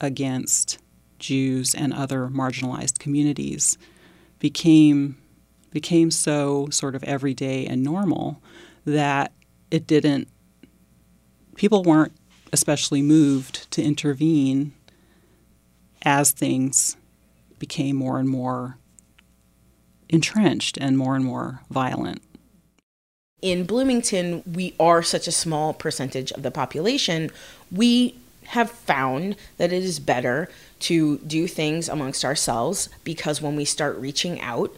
against 0.00 0.78
Jews 1.18 1.74
and 1.74 1.92
other 1.92 2.28
marginalized 2.28 2.98
communities 2.98 3.78
became 4.38 5.16
became 5.74 6.10
so 6.10 6.68
sort 6.70 6.94
of 6.94 7.04
everyday 7.04 7.66
and 7.66 7.82
normal 7.82 8.40
that 8.86 9.32
it 9.70 9.86
didn't 9.86 10.28
people 11.56 11.82
weren't 11.82 12.12
especially 12.52 13.02
moved 13.02 13.70
to 13.70 13.82
intervene 13.82 14.72
as 16.02 16.30
things 16.30 16.96
became 17.58 17.96
more 17.96 18.18
and 18.18 18.28
more 18.28 18.78
entrenched 20.08 20.78
and 20.78 20.96
more 20.96 21.16
and 21.16 21.24
more 21.24 21.60
violent 21.70 22.22
in 23.44 23.64
Bloomington, 23.64 24.42
we 24.50 24.74
are 24.80 25.02
such 25.02 25.28
a 25.28 25.32
small 25.32 25.74
percentage 25.74 26.32
of 26.32 26.42
the 26.42 26.50
population. 26.50 27.30
We 27.70 28.16
have 28.46 28.70
found 28.70 29.36
that 29.58 29.70
it 29.70 29.84
is 29.84 29.98
better 29.98 30.48
to 30.80 31.18
do 31.18 31.46
things 31.46 31.86
amongst 31.86 32.24
ourselves 32.24 32.88
because 33.04 33.42
when 33.42 33.54
we 33.54 33.66
start 33.66 33.98
reaching 33.98 34.40
out, 34.40 34.74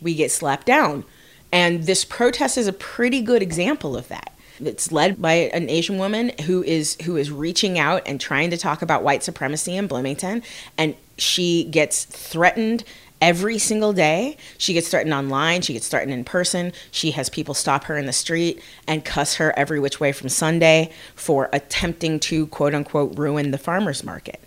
we 0.00 0.14
get 0.14 0.30
slapped 0.30 0.66
down. 0.66 1.04
And 1.52 1.84
this 1.84 2.04
protest 2.04 2.58
is 2.58 2.66
a 2.66 2.72
pretty 2.72 3.20
good 3.20 3.42
example 3.42 3.96
of 3.96 4.08
that. 4.08 4.32
It's 4.58 4.90
led 4.90 5.20
by 5.20 5.32
an 5.34 5.68
Asian 5.68 5.98
woman 5.98 6.32
who 6.46 6.62
is 6.62 6.96
who 7.04 7.16
is 7.16 7.30
reaching 7.30 7.78
out 7.78 8.02
and 8.06 8.20
trying 8.20 8.50
to 8.50 8.56
talk 8.56 8.82
about 8.82 9.02
white 9.02 9.22
supremacy 9.22 9.76
in 9.76 9.86
Bloomington 9.86 10.42
and 10.78 10.94
she 11.18 11.64
gets 11.64 12.04
threatened 12.04 12.84
every 13.20 13.58
single 13.58 13.92
day. 13.92 14.36
She 14.58 14.72
gets 14.72 14.88
threatened 14.88 15.14
online, 15.14 15.62
she 15.62 15.72
gets 15.72 15.88
threatened 15.88 16.12
in 16.12 16.24
person. 16.24 16.72
She 16.90 17.12
has 17.12 17.28
people 17.28 17.54
stop 17.54 17.84
her 17.84 17.96
in 17.96 18.06
the 18.06 18.12
street 18.12 18.62
and 18.86 19.04
cuss 19.04 19.36
her 19.36 19.52
every 19.58 19.80
which 19.80 20.00
way 20.00 20.12
from 20.12 20.28
Sunday 20.28 20.92
for 21.14 21.48
attempting 21.52 22.20
to 22.20 22.46
quote 22.48 22.74
unquote 22.74 23.18
ruin 23.18 23.50
the 23.50 23.58
farmers 23.58 24.04
market. 24.04 24.40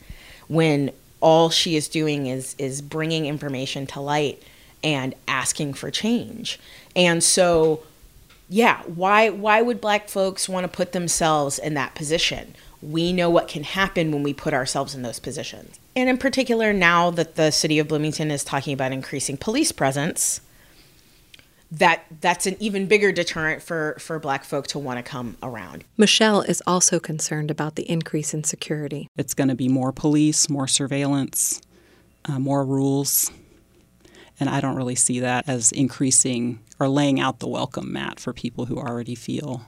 When 0.47 0.91
all 1.21 1.49
she 1.49 1.75
is 1.75 1.87
doing 1.87 2.27
is 2.27 2.55
is 2.57 2.81
bringing 2.81 3.25
information 3.25 3.85
to 3.87 3.99
light 3.99 4.41
and 4.83 5.15
asking 5.27 5.73
for 5.73 5.91
change. 5.91 6.59
And 6.95 7.23
so 7.23 7.83
yeah, 8.47 8.81
why 8.83 9.29
why 9.29 9.61
would 9.61 9.79
black 9.79 10.09
folks 10.09 10.49
want 10.49 10.63
to 10.63 10.67
put 10.67 10.91
themselves 10.91 11.59
in 11.59 11.75
that 11.75 11.95
position? 11.95 12.55
we 12.81 13.11
know 13.11 13.29
what 13.29 13.47
can 13.47 13.63
happen 13.63 14.11
when 14.11 14.23
we 14.23 14.33
put 14.33 14.53
ourselves 14.53 14.95
in 14.95 15.01
those 15.01 15.19
positions. 15.19 15.79
And 15.95 16.09
in 16.09 16.17
particular, 16.17 16.71
now 16.71 17.09
that 17.11 17.35
the 17.35 17.51
city 17.51 17.79
of 17.79 17.87
Bloomington 17.87 18.31
is 18.31 18.43
talking 18.43 18.73
about 18.73 18.91
increasing 18.91 19.37
police 19.37 19.71
presence, 19.71 20.41
that 21.71 22.05
that's 22.21 22.47
an 22.47 22.55
even 22.59 22.87
bigger 22.87 23.11
deterrent 23.11 23.61
for 23.61 23.95
for 23.99 24.17
black 24.17 24.43
folk 24.43 24.65
to 24.67 24.79
want 24.79 24.97
to 24.97 25.03
come 25.03 25.37
around. 25.43 25.83
Michelle 25.97 26.41
is 26.41 26.63
also 26.65 26.99
concerned 26.99 27.51
about 27.51 27.75
the 27.75 27.83
increase 27.83 28.33
in 28.33 28.43
security. 28.43 29.07
It's 29.17 29.33
going 29.33 29.49
to 29.49 29.55
be 29.55 29.67
more 29.67 29.91
police, 29.91 30.49
more 30.49 30.67
surveillance, 30.67 31.61
uh, 32.25 32.39
more 32.39 32.65
rules. 32.65 33.31
And 34.39 34.49
I 34.49 34.61
don't 34.61 34.75
really 34.75 34.95
see 34.95 35.19
that 35.19 35.47
as 35.47 35.71
increasing 35.71 36.59
or 36.79 36.87
laying 36.87 37.19
out 37.19 37.39
the 37.39 37.47
welcome 37.47 37.91
mat 37.91 38.19
for 38.19 38.33
people 38.33 38.65
who 38.65 38.77
already 38.77 39.15
feel 39.15 39.65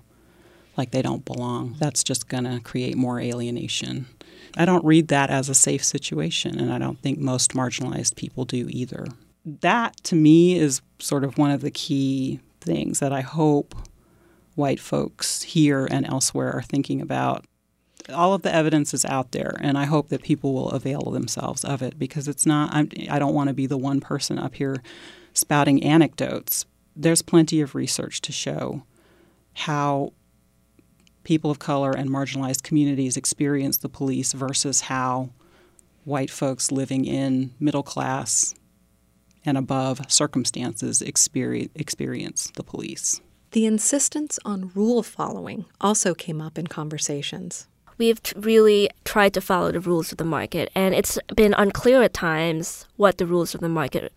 like 0.78 0.92
they 0.92 1.02
don't 1.02 1.26
belong. 1.26 1.76
That's 1.80 2.04
just 2.04 2.30
going 2.30 2.46
to 2.46 2.60
create 2.62 2.96
more 2.96 3.20
alienation. 3.20 4.08
I 4.56 4.66
don't 4.66 4.86
read 4.86 5.10
that 5.10 5.30
as 5.30 5.50
a 5.50 5.54
safe 5.54 5.84
situation, 5.84 6.60
and 6.60 6.74
I 6.74 6.78
don't 6.78 7.00
think 7.00 7.20
most 7.20 7.52
marginalized 7.52 8.16
people 8.16 8.46
do 8.46 8.68
either. 8.70 9.06
That, 9.46 10.02
to 10.06 10.16
me, 10.16 10.58
is 10.58 10.82
sort 11.00 11.24
of 11.24 11.38
one 11.38 11.52
of 11.52 11.62
the 11.62 11.72
key 11.72 12.40
things 12.60 13.00
that 13.00 13.12
I 13.12 13.22
hope 13.22 13.76
white 14.56 14.80
folks 14.80 15.42
here 15.42 15.88
and 15.90 16.06
elsewhere 16.06 16.52
are 16.54 16.62
thinking 16.62 17.02
about. 17.02 17.46
All 18.10 18.34
of 18.34 18.42
the 18.42 18.54
evidence 18.54 18.94
is 18.94 19.06
out 19.06 19.32
there, 19.32 19.56
and 19.60 19.78
I 19.78 19.86
hope 19.86 20.10
that 20.10 20.24
people 20.24 20.54
will 20.54 20.70
avail 20.72 21.02
themselves 21.12 21.64
of 21.64 21.82
it 21.82 22.00
because 22.00 22.28
it's 22.28 22.46
not, 22.46 22.74
I'm, 22.74 22.90
I 23.10 23.20
do 23.20 23.26
not 23.26 23.34
want 23.34 23.48
to 23.50 23.54
be 23.54 23.68
the 23.68 23.78
one 23.78 24.00
person 24.00 24.40
up 24.40 24.56
here 24.56 24.82
spouting 25.34 25.84
anecdotes. 25.84 26.66
There's 26.96 27.22
plenty 27.22 27.62
of 27.62 27.76
research 27.76 28.22
to 28.22 28.32
show 28.32 28.84
how 29.54 30.14
people 31.24 31.52
of 31.52 31.60
color 31.60 31.92
and 31.92 32.10
marginalized 32.10 32.64
communities 32.64 33.18
experience 33.18 33.78
the 33.78 33.90
police 33.90 34.34
versus 34.34 34.82
how 34.82 35.30
white 36.04 36.32
folks 36.32 36.72
living 36.72 37.06
in 37.06 37.54
middle 37.60 37.84
class 37.84 38.56
and 39.46 39.58
above 39.58 40.12
circumstances 40.12 41.02
experience, 41.02 41.72
experience 41.76 42.52
the 42.56 42.64
police. 42.64 43.22
The 43.52 43.66
insistence 43.66 44.40
on 44.46 44.72
rule 44.74 45.04
following 45.04 45.66
also 45.80 46.14
came 46.14 46.42
up 46.42 46.58
in 46.58 46.68
conversations. 46.68 47.68
We've 48.02 48.20
really 48.36 48.90
tried 49.06 49.36
to 49.36 49.42
follow 49.42 49.72
the 49.72 49.80
rules 49.80 50.12
of 50.12 50.18
the 50.18 50.26
market, 50.26 50.72
and 50.74 50.96
it's 50.96 51.20
been 51.36 51.54
unclear 51.54 52.02
at 52.02 52.16
times 52.16 52.88
what 52.96 53.20
the 53.20 53.28
rules 53.28 53.54
of 53.54 53.62
the 53.62 53.70
market 53.70 54.12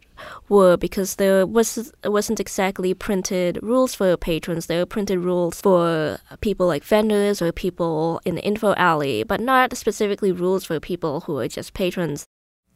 were 0.48 0.78
because 0.78 1.16
there 1.16 1.44
was 1.44 1.92
wasn't 2.02 2.40
exactly 2.40 2.94
printed 2.94 3.58
rules 3.62 3.94
for 3.94 4.16
patrons. 4.16 4.68
There 4.68 4.78
were 4.78 4.86
printed 4.86 5.18
rules 5.18 5.60
for 5.60 6.18
people 6.40 6.66
like 6.66 6.82
vendors 6.82 7.42
or 7.42 7.52
people 7.52 8.22
in 8.24 8.36
the 8.36 8.42
info 8.42 8.72
alley, 8.76 9.22
but 9.22 9.38
not 9.38 9.76
specifically 9.76 10.32
rules 10.32 10.64
for 10.64 10.80
people 10.80 11.20
who 11.20 11.36
are 11.36 11.48
just 11.48 11.74
patrons. 11.74 12.24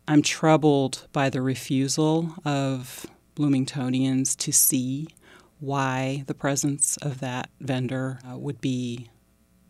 I'm 0.07 0.21
troubled 0.21 1.09
by 1.14 1.31
the 1.31 1.40
refusal 1.40 2.35
of 2.44 3.07
Bloomingtonians 3.35 4.37
to 4.37 4.53
see 4.53 5.09
why 5.59 6.25
the 6.27 6.35
presence 6.35 6.99
of 6.99 7.21
that 7.21 7.49
vendor 7.62 8.18
uh, 8.31 8.37
would 8.37 8.61
be 8.61 9.09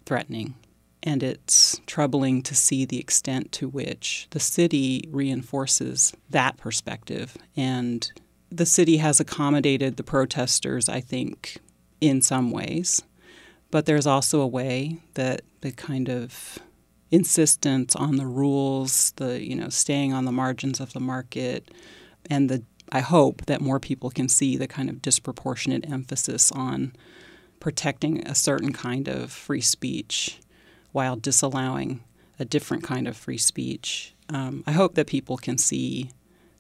threatening. 0.05 0.57
And 1.09 1.23
it's 1.23 1.81
troubling 1.87 2.43
to 2.43 2.55
see 2.55 2.85
the 2.85 3.01
extent 3.01 3.51
to 3.53 3.67
which 3.67 4.27
the 4.29 4.39
city 4.39 5.09
reinforces 5.11 6.13
that 6.29 6.59
perspective. 6.59 7.35
And 7.57 8.13
the 8.51 8.67
city 8.67 8.99
has 8.99 9.19
accommodated 9.19 9.97
the 9.97 10.03
protesters, 10.03 10.87
I 10.87 11.01
think, 11.01 11.61
in 12.03 12.21
some 12.21 12.51
ways. 12.51 13.01
But 13.71 13.87
there's 13.87 14.07
also 14.07 14.43
a 14.43 14.47
way 14.47 14.99
that 15.15 15.41
the 15.63 15.73
kind 15.73 16.11
of 16.11 16.59
insistence 17.11 17.97
on 17.97 18.17
the 18.17 18.27
rules, 18.27 19.15
the 19.17 19.43
you 19.43 19.57
know 19.57 19.71
staying 19.71 20.13
on 20.13 20.27
the 20.27 20.33
margins 20.33 20.79
of 20.79 20.93
the 20.93 21.01
market, 21.01 21.71
and 22.29 22.51
the 22.51 22.63
I 22.93 23.01
hope 23.01 23.47
that 23.47 23.63
more 23.63 23.81
people 23.81 24.11
can 24.11 24.29
see 24.29 24.59
the 24.59 24.69
kind 24.69 24.91
of 24.91 25.01
disproportionate 25.01 25.91
emphasis 25.91 26.53
on 26.53 26.93
protecting 27.61 28.27
a 28.27 28.35
certain 28.35 28.75
kind 28.75 29.09
of 29.09 29.33
free 29.33 29.63
speech 29.63 30.39
while 30.93 31.17
disallowing 31.17 32.03
a 32.39 32.45
different 32.45 32.83
kind 32.83 33.09
of 33.09 33.17
free 33.17 33.39
speech. 33.39 34.15
Um, 34.29 34.63
I 34.67 34.73
hope 34.73 34.95
that 34.95 35.07
people 35.07 35.37
can 35.37 35.59
see 35.59 36.11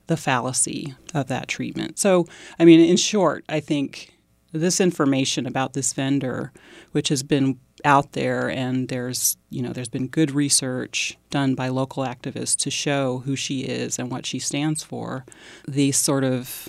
the 0.07 0.17
fallacy 0.17 0.95
of 1.15 1.29
that 1.29 1.49
treatment. 1.49 1.99
So, 1.99 2.27
I 2.59 2.65
mean, 2.65 2.81
in 2.81 2.97
short, 2.97 3.45
I 3.49 3.61
think 3.61 4.15
this 4.53 4.81
information 4.81 5.47
about 5.47 5.75
this 5.75 5.93
vendor, 5.93 6.53
which 6.93 7.09
has 7.11 7.23
been 7.23 7.59
out 7.85 8.13
there 8.13 8.51
and 8.51 8.89
there's 8.89 9.37
you 9.51 9.63
know 9.63 9.73
there's 9.73 9.89
been 9.89 10.09
good 10.09 10.33
research 10.33 11.17
done 11.31 11.55
by 11.55 11.69
local 11.69 12.03
activists 12.03 12.57
to 12.57 12.71
show 12.71 13.19
who 13.19 13.37
she 13.37 13.61
is 13.61 14.01
and 14.01 14.11
what 14.11 14.27
she 14.27 14.41
stands 14.41 14.83
for 14.83 15.25
the 15.67 15.93
sort 15.93 16.25
of 16.25 16.69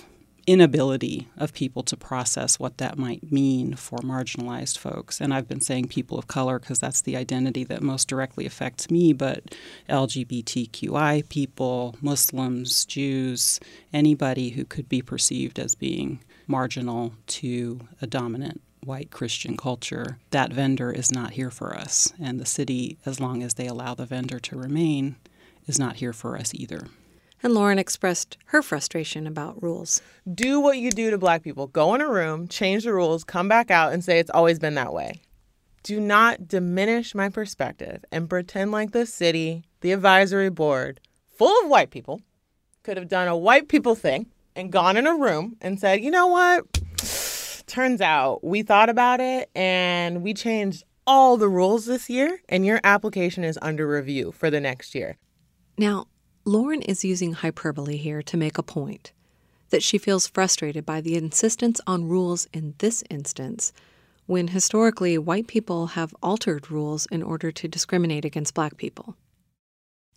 inability 0.50 1.28
of 1.36 1.52
people 1.52 1.82
to 1.84 1.96
process 1.96 2.58
what 2.58 2.78
that 2.78 2.98
might 2.98 3.30
mean 3.30 3.76
for 3.76 3.98
marginalized 4.00 4.76
folks 4.76 5.20
and 5.20 5.32
i've 5.32 5.46
been 5.46 5.60
saying 5.60 5.86
people 5.86 6.18
of 6.18 6.26
color 6.26 6.58
because 6.58 6.80
that's 6.80 7.02
the 7.02 7.16
identity 7.16 7.62
that 7.62 7.82
most 7.82 8.08
directly 8.08 8.44
affects 8.44 8.90
me 8.90 9.12
but 9.12 9.54
lgbtqi 9.88 11.28
people 11.28 11.94
muslims 12.00 12.84
jews 12.84 13.60
anybody 13.92 14.50
who 14.50 14.64
could 14.64 14.88
be 14.88 15.00
perceived 15.00 15.58
as 15.58 15.76
being 15.76 16.20
marginal 16.48 17.14
to 17.28 17.80
a 18.02 18.06
dominant 18.06 18.60
white 18.82 19.10
Christian 19.10 19.58
culture, 19.58 20.18
that 20.30 20.52
vendor 20.52 20.90
is 20.90 21.12
not 21.12 21.32
here 21.32 21.50
for 21.50 21.76
us. 21.76 22.12
And 22.18 22.40
the 22.40 22.46
city, 22.46 22.96
as 23.04 23.20
long 23.20 23.42
as 23.42 23.54
they 23.54 23.66
allow 23.66 23.94
the 23.94 24.06
vendor 24.06 24.38
to 24.40 24.56
remain, 24.56 25.16
is 25.66 25.78
not 25.78 25.96
here 25.96 26.14
for 26.14 26.38
us 26.38 26.54
either. 26.54 26.88
And 27.42 27.54
Lauren 27.54 27.78
expressed 27.78 28.36
her 28.46 28.62
frustration 28.62 29.26
about 29.26 29.62
rules. 29.62 30.02
Do 30.32 30.60
what 30.60 30.78
you 30.78 30.90
do 30.90 31.10
to 31.10 31.18
black 31.18 31.42
people 31.42 31.66
go 31.66 31.94
in 31.94 32.00
a 32.00 32.08
room, 32.08 32.48
change 32.48 32.84
the 32.84 32.92
rules, 32.92 33.24
come 33.24 33.48
back 33.48 33.70
out, 33.70 33.92
and 33.92 34.04
say 34.04 34.18
it's 34.18 34.30
always 34.30 34.58
been 34.58 34.74
that 34.74 34.92
way. 34.92 35.22
Do 35.82 35.98
not 35.98 36.46
diminish 36.46 37.14
my 37.14 37.30
perspective 37.30 38.04
and 38.12 38.28
pretend 38.28 38.72
like 38.72 38.90
the 38.92 39.06
city, 39.06 39.64
the 39.80 39.92
advisory 39.92 40.50
board, 40.50 41.00
full 41.38 41.64
of 41.64 41.70
white 41.70 41.90
people, 41.90 42.20
could 42.82 42.98
have 42.98 43.08
done 43.08 43.28
a 43.28 43.36
white 43.36 43.68
people 43.68 43.94
thing 43.94 44.26
and 44.54 44.70
gone 44.70 44.96
in 44.98 45.06
a 45.06 45.16
room 45.16 45.56
and 45.60 45.80
said, 45.80 46.02
you 46.02 46.10
know 46.10 46.26
what? 46.26 46.66
turns 47.70 48.00
out 48.00 48.42
we 48.42 48.62
thought 48.62 48.88
about 48.88 49.20
it 49.20 49.48
and 49.54 50.22
we 50.22 50.34
changed 50.34 50.82
all 51.06 51.36
the 51.36 51.48
rules 51.48 51.86
this 51.86 52.08
year, 52.08 52.40
and 52.48 52.64
your 52.64 52.78
application 52.84 53.42
is 53.42 53.58
under 53.62 53.88
review 53.88 54.30
for 54.30 54.48
the 54.48 54.60
next 54.60 54.94
year. 54.94 55.16
Now, 55.76 56.06
Lauren 56.44 56.82
is 56.82 57.04
using 57.04 57.34
hyperbole 57.34 57.96
here 57.96 58.22
to 58.22 58.36
make 58.36 58.56
a 58.56 58.62
point 58.62 59.12
that 59.70 59.82
she 59.82 59.98
feels 59.98 60.26
frustrated 60.26 60.84
by 60.84 61.00
the 61.00 61.16
insistence 61.16 61.80
on 61.86 62.08
rules 62.08 62.48
in 62.52 62.74
this 62.78 63.02
instance, 63.08 63.72
when 64.26 64.48
historically 64.48 65.16
white 65.16 65.46
people 65.46 65.88
have 65.88 66.14
altered 66.22 66.70
rules 66.70 67.06
in 67.06 67.22
order 67.22 67.50
to 67.50 67.68
discriminate 67.68 68.24
against 68.24 68.54
black 68.54 68.76
people. 68.76 69.16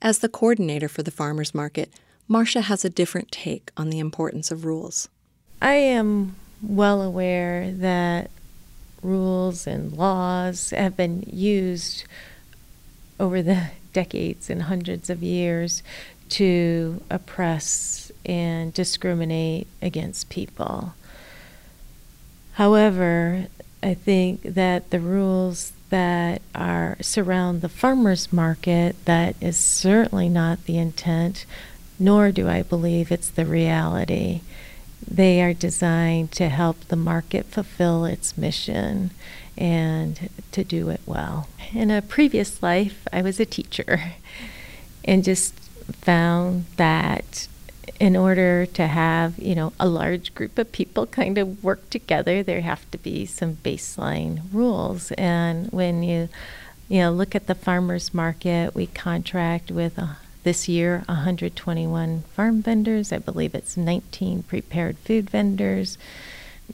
As 0.02 0.20
the 0.20 0.30
coordinator 0.30 0.88
for 0.88 1.04
the 1.04 1.12
farmers 1.12 1.54
market, 1.54 1.92
Marcia 2.28 2.62
has 2.62 2.84
a 2.84 2.90
different 2.90 3.32
take 3.32 3.72
on 3.78 3.90
the 3.90 4.00
importance 4.00 4.52
of 4.52 4.66
rules. 4.66 5.10
I 5.62 5.74
am 5.74 6.36
well 6.62 7.02
aware 7.02 7.72
that 7.72 8.30
rules 9.02 9.68
and 9.68 9.94
laws 9.94 10.72
have 10.72 10.96
been 10.96 11.24
used 11.28 12.06
over 13.20 13.42
the 13.42 13.72
decades 13.94 14.50
and 14.50 14.64
hundreds 14.64 15.10
of 15.10 15.22
years 15.22 15.84
to 16.30 17.02
oppress 17.10 18.12
and 18.26 18.74
discriminate 18.74 19.68
against 19.82 20.30
people. 20.30 20.94
However, 22.54 23.48
I 23.82 23.94
think 23.94 24.42
that 24.44 24.90
the 24.92 25.00
rules 25.00 25.74
that 25.90 26.42
are 26.56 26.98
surround 27.02 27.62
the 27.62 27.70
farmers 27.70 28.32
market 28.32 28.96
that 29.06 29.36
is 29.42 29.58
certainly 29.58 30.30
not 30.30 30.66
the 30.66 30.78
intent 30.78 31.46
nor 32.00 32.32
do 32.32 32.50
I 32.50 32.64
believe 32.64 33.12
it's 33.12 33.30
the 33.30 33.46
reality. 33.46 34.42
They 35.06 35.42
are 35.42 35.54
designed 35.54 36.32
to 36.34 36.50
help 36.50 36.80
the 36.88 36.96
market 36.96 37.46
fulfill 37.46 38.06
its 38.06 38.38
mission 38.38 39.12
and 39.58 40.30
to 40.52 40.64
do 40.64 40.90
it 40.90 41.02
well. 41.06 41.48
In 41.74 41.92
a 41.92 42.02
previous 42.02 42.64
life, 42.64 43.08
I 43.14 43.22
was 43.22 43.40
a 43.40 43.46
teacher 43.46 44.14
and 45.06 45.24
just 45.24 45.54
found 45.92 46.66
that 46.78 47.48
in 48.00 48.16
order 48.16 48.66
to 48.66 48.88
have, 48.88 49.38
you 49.38 49.56
know, 49.56 49.74
a 49.80 49.88
large 49.88 50.34
group 50.34 50.58
of 50.58 50.72
people 50.72 51.06
kind 51.06 51.38
of 51.38 51.64
work 51.64 51.90
together, 51.90 52.44
there 52.44 52.62
have 52.62 52.90
to 52.92 52.98
be 52.98 53.26
some 53.26 53.58
baseline 53.58 54.42
rules. 54.52 55.12
And 55.14 55.72
when 55.72 56.04
you 56.04 56.30
you 56.90 57.00
know, 57.00 57.12
look 57.12 57.34
at 57.34 57.48
the 57.48 57.56
farmers 57.56 58.14
market, 58.14 58.76
we 58.76 58.88
contract 58.88 59.72
with 59.72 59.98
a 59.98 60.18
this 60.44 60.68
year, 60.68 61.04
121 61.08 62.24
farm 62.34 62.62
vendors. 62.62 63.12
I 63.12 63.18
believe 63.18 63.56
it's 63.56 63.78
19 63.78 64.44
prepared 64.44 64.98
food 65.00 65.30
vendors, 65.30 65.98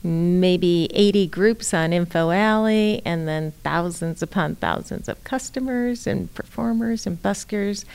maybe 0.03 0.89
80 0.93 1.27
groups 1.27 1.73
on 1.73 1.93
Info 1.93 2.31
Alley, 2.31 3.01
and 3.05 3.27
then 3.27 3.53
thousands 3.63 4.21
upon 4.21 4.55
thousands 4.55 5.07
of 5.07 5.23
customers 5.23 6.07
and 6.07 6.33
performers 6.33 7.05
and 7.05 7.21
buskers. 7.21 7.85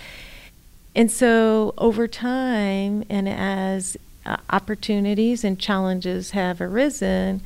And 0.94 1.10
so, 1.10 1.74
over 1.76 2.06
time, 2.06 3.04
and 3.10 3.28
as 3.28 3.96
uh, 4.24 4.36
opportunities 4.50 5.42
and 5.42 5.58
challenges 5.58 6.30
have 6.30 6.60
arisen, 6.60 7.42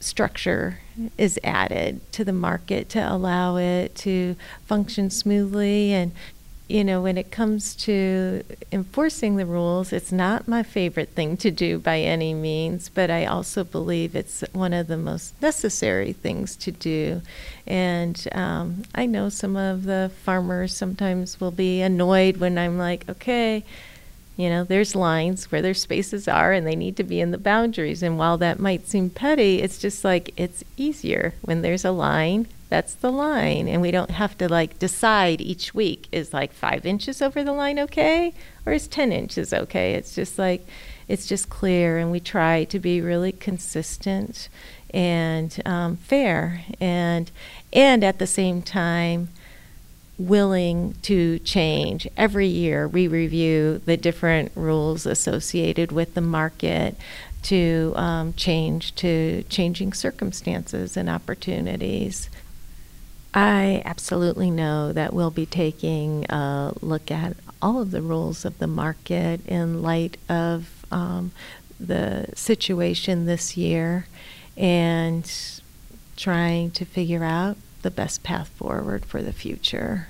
structure 0.00 0.80
is 1.16 1.38
added 1.42 2.00
to 2.12 2.24
the 2.24 2.32
market 2.32 2.88
to 2.90 2.98
allow 2.98 3.56
it 3.56 3.94
to 3.94 4.36
function 4.66 5.08
smoothly 5.08 5.92
and 5.92 6.12
you 6.68 6.84
know, 6.84 7.02
when 7.02 7.18
it 7.18 7.30
comes 7.30 7.74
to 7.74 8.42
enforcing 8.70 9.36
the 9.36 9.44
rules, 9.44 9.92
it's 9.92 10.12
not 10.12 10.48
my 10.48 10.62
favorite 10.62 11.10
thing 11.10 11.36
to 11.38 11.50
do 11.50 11.78
by 11.78 11.98
any 11.98 12.32
means, 12.32 12.88
but 12.88 13.10
I 13.10 13.26
also 13.26 13.64
believe 13.64 14.16
it's 14.16 14.42
one 14.52 14.72
of 14.72 14.86
the 14.86 14.96
most 14.96 15.40
necessary 15.42 16.12
things 16.12 16.56
to 16.56 16.72
do. 16.72 17.20
And 17.66 18.26
um, 18.32 18.84
I 18.94 19.06
know 19.06 19.28
some 19.28 19.56
of 19.56 19.84
the 19.84 20.10
farmers 20.24 20.74
sometimes 20.74 21.40
will 21.40 21.50
be 21.50 21.82
annoyed 21.82 22.38
when 22.38 22.56
I'm 22.56 22.78
like, 22.78 23.08
okay, 23.08 23.64
you 24.36 24.48
know, 24.48 24.64
there's 24.64 24.94
lines 24.94 25.52
where 25.52 25.62
their 25.62 25.74
spaces 25.74 26.26
are 26.26 26.52
and 26.52 26.66
they 26.66 26.76
need 26.76 26.96
to 26.96 27.04
be 27.04 27.20
in 27.20 27.32
the 27.32 27.38
boundaries. 27.38 28.02
And 28.02 28.18
while 28.18 28.38
that 28.38 28.58
might 28.58 28.88
seem 28.88 29.10
petty, 29.10 29.60
it's 29.60 29.78
just 29.78 30.04
like 30.04 30.32
it's 30.38 30.64
easier 30.76 31.34
when 31.42 31.62
there's 31.62 31.84
a 31.84 31.90
line 31.90 32.46
that's 32.72 32.94
the 32.94 33.12
line 33.12 33.68
and 33.68 33.82
we 33.82 33.90
don't 33.90 34.12
have 34.12 34.38
to 34.38 34.48
like 34.48 34.78
decide 34.78 35.42
each 35.42 35.74
week 35.74 36.08
is 36.10 36.32
like 36.32 36.54
five 36.54 36.86
inches 36.86 37.20
over 37.20 37.44
the 37.44 37.52
line 37.52 37.78
okay 37.78 38.32
or 38.64 38.72
is 38.72 38.88
10 38.88 39.12
inches 39.12 39.52
okay? 39.52 39.92
It's 39.92 40.14
just 40.14 40.38
like 40.38 40.66
it's 41.06 41.26
just 41.26 41.50
clear 41.50 41.98
and 41.98 42.10
we 42.10 42.18
try 42.18 42.64
to 42.64 42.78
be 42.78 43.02
really 43.02 43.32
consistent 43.32 44.48
and 44.94 45.60
um, 45.66 45.98
fair 45.98 46.64
and 46.80 47.30
and 47.74 48.02
at 48.02 48.18
the 48.18 48.26
same 48.26 48.62
time 48.62 49.28
willing 50.16 50.94
to 51.02 51.40
change. 51.40 52.08
Every 52.16 52.46
year 52.46 52.88
we 52.88 53.06
review 53.06 53.82
the 53.84 53.98
different 53.98 54.50
rules 54.54 55.04
associated 55.04 55.92
with 55.92 56.14
the 56.14 56.22
market 56.22 56.96
to 57.42 57.92
um, 57.96 58.32
change 58.32 58.94
to 58.94 59.42
changing 59.50 59.92
circumstances 59.92 60.96
and 60.96 61.10
opportunities 61.10 62.30
I 63.34 63.82
absolutely 63.84 64.50
know 64.50 64.92
that 64.92 65.14
we'll 65.14 65.30
be 65.30 65.46
taking 65.46 66.26
a 66.26 66.74
look 66.82 67.10
at 67.10 67.36
all 67.62 67.80
of 67.80 67.90
the 67.90 68.02
rules 68.02 68.44
of 68.44 68.58
the 68.58 68.66
market 68.66 69.46
in 69.46 69.82
light 69.82 70.18
of 70.28 70.84
um, 70.90 71.32
the 71.80 72.26
situation 72.34 73.24
this 73.24 73.56
year 73.56 74.06
and 74.56 75.30
trying 76.16 76.70
to 76.72 76.84
figure 76.84 77.24
out 77.24 77.56
the 77.80 77.90
best 77.90 78.22
path 78.22 78.48
forward 78.48 79.04
for 79.04 79.22
the 79.22 79.32
future. 79.32 80.08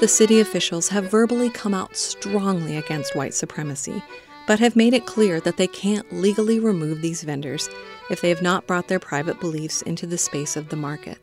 The 0.00 0.08
city 0.08 0.40
officials 0.40 0.88
have 0.88 1.10
verbally 1.10 1.50
come 1.50 1.72
out 1.72 1.96
strongly 1.96 2.76
against 2.76 3.14
white 3.14 3.32
supremacy, 3.32 4.02
but 4.46 4.60
have 4.60 4.76
made 4.76 4.94
it 4.94 5.06
clear 5.06 5.40
that 5.40 5.56
they 5.56 5.66
can't 5.66 6.12
legally 6.12 6.60
remove 6.60 7.00
these 7.00 7.22
vendors 7.22 7.68
if 8.10 8.20
they 8.20 8.28
have 8.28 8.42
not 8.42 8.66
brought 8.66 8.88
their 8.88 8.98
private 8.98 9.40
beliefs 9.40 9.82
into 9.82 10.06
the 10.06 10.18
space 10.18 10.56
of 10.56 10.68
the 10.68 10.76
market. 10.76 11.18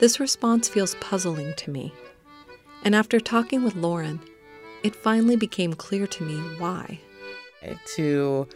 This 0.00 0.18
response 0.18 0.68
feels 0.68 0.96
puzzling 0.96 1.54
to 1.58 1.70
me, 1.70 1.92
and 2.84 2.94
after 2.94 3.20
talking 3.20 3.62
with 3.62 3.76
Lauren, 3.76 4.20
it 4.82 4.96
finally 4.96 5.36
became 5.36 5.74
clear 5.74 6.06
to 6.06 6.24
me 6.24 6.36
why. 6.58 6.98
To 7.94 8.48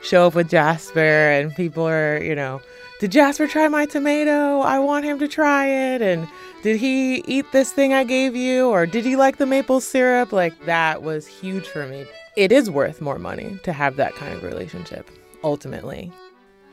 show 0.00 0.28
up 0.28 0.34
with 0.34 0.48
Jasper 0.48 1.00
and 1.00 1.54
people 1.54 1.86
are, 1.86 2.22
you 2.22 2.34
know, 2.34 2.62
did 3.00 3.12
Jasper 3.12 3.46
try 3.46 3.68
my 3.68 3.84
tomato? 3.84 4.60
I 4.60 4.78
want 4.78 5.04
him 5.04 5.18
to 5.18 5.28
try 5.28 5.66
it. 5.66 6.00
And 6.00 6.26
did 6.62 6.76
he 6.76 7.16
eat 7.26 7.44
this 7.52 7.72
thing 7.72 7.92
I 7.92 8.04
gave 8.04 8.34
you? 8.34 8.68
Or 8.70 8.86
did 8.86 9.04
he 9.04 9.16
like 9.16 9.36
the 9.36 9.44
maple 9.44 9.82
syrup? 9.82 10.32
Like, 10.32 10.64
that 10.64 11.02
was 11.02 11.26
huge 11.26 11.66
for 11.66 11.86
me. 11.86 12.06
It 12.36 12.52
is 12.52 12.70
worth 12.70 13.00
more 13.00 13.18
money 13.18 13.58
to 13.62 13.72
have 13.72 13.96
that 13.96 14.14
kind 14.14 14.34
of 14.34 14.42
relationship, 14.42 15.10
ultimately. 15.42 16.12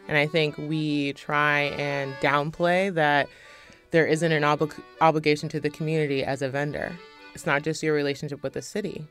And 0.10 0.18
I 0.18 0.28
think 0.28 0.58
we 0.58 1.14
try 1.14 1.62
and 1.78 2.14
downplay 2.16 2.94
that 2.96 3.30
there 3.92 4.06
isn't 4.06 4.34
an 4.34 4.44
obli- 4.44 4.78
obligation 5.00 5.48
to 5.48 5.62
the 5.62 5.70
community 5.70 6.22
as 6.22 6.42
a 6.42 6.50
vendor. 6.50 6.92
It's 7.34 7.46
not 7.46 7.64
just 7.64 7.82
your 7.82 7.94
relationship 7.94 8.44
with 8.44 8.52
the 8.52 8.62
city. 8.62 9.08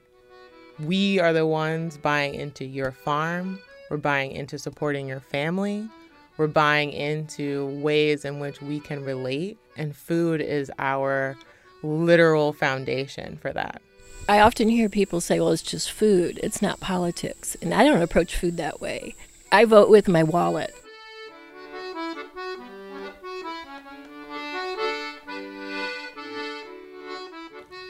We 0.79 1.19
are 1.21 1.33
the 1.33 1.47
ones 1.47 1.97
buying 1.97 2.35
into 2.35 2.67
your 2.67 2.93
farm, 2.93 3.59
we're 3.89 3.97
buying 3.97 4.33
into 4.33 4.59
supporting 4.59 5.09
your 5.09 5.21
family, 5.21 5.89
we're 6.37 6.49
buying 6.49 6.93
into 6.93 7.67
ways 7.81 8.27
in 8.27 8.41
which 8.41 8.61
we 8.61 8.79
can 8.79 9.03
relate, 9.05 9.57
and 9.79 9.97
food 9.97 10.43
is 10.43 10.71
our 10.79 11.35
literal 11.83 12.53
foundation 12.53 13.39
for 13.39 13.55
that. 13.55 13.81
I 14.29 14.39
often 14.39 14.69
hear 14.69 14.89
people 14.89 15.21
say, 15.21 15.41
well, 15.41 15.51
it's 15.51 15.63
just 15.63 15.91
food, 15.91 16.39
it's 16.43 16.63
not 16.63 16.79
politics. 16.79 17.57
And 17.61 17.75
I 17.75 17.85
don't 17.85 18.03
approach 18.03 18.37
food 18.37 18.57
that 18.57 18.81
way. 18.81 19.17
I 19.51 19.65
vote 19.65 19.91
with 19.91 20.07
my 20.09 20.23
wallet. 20.23 20.73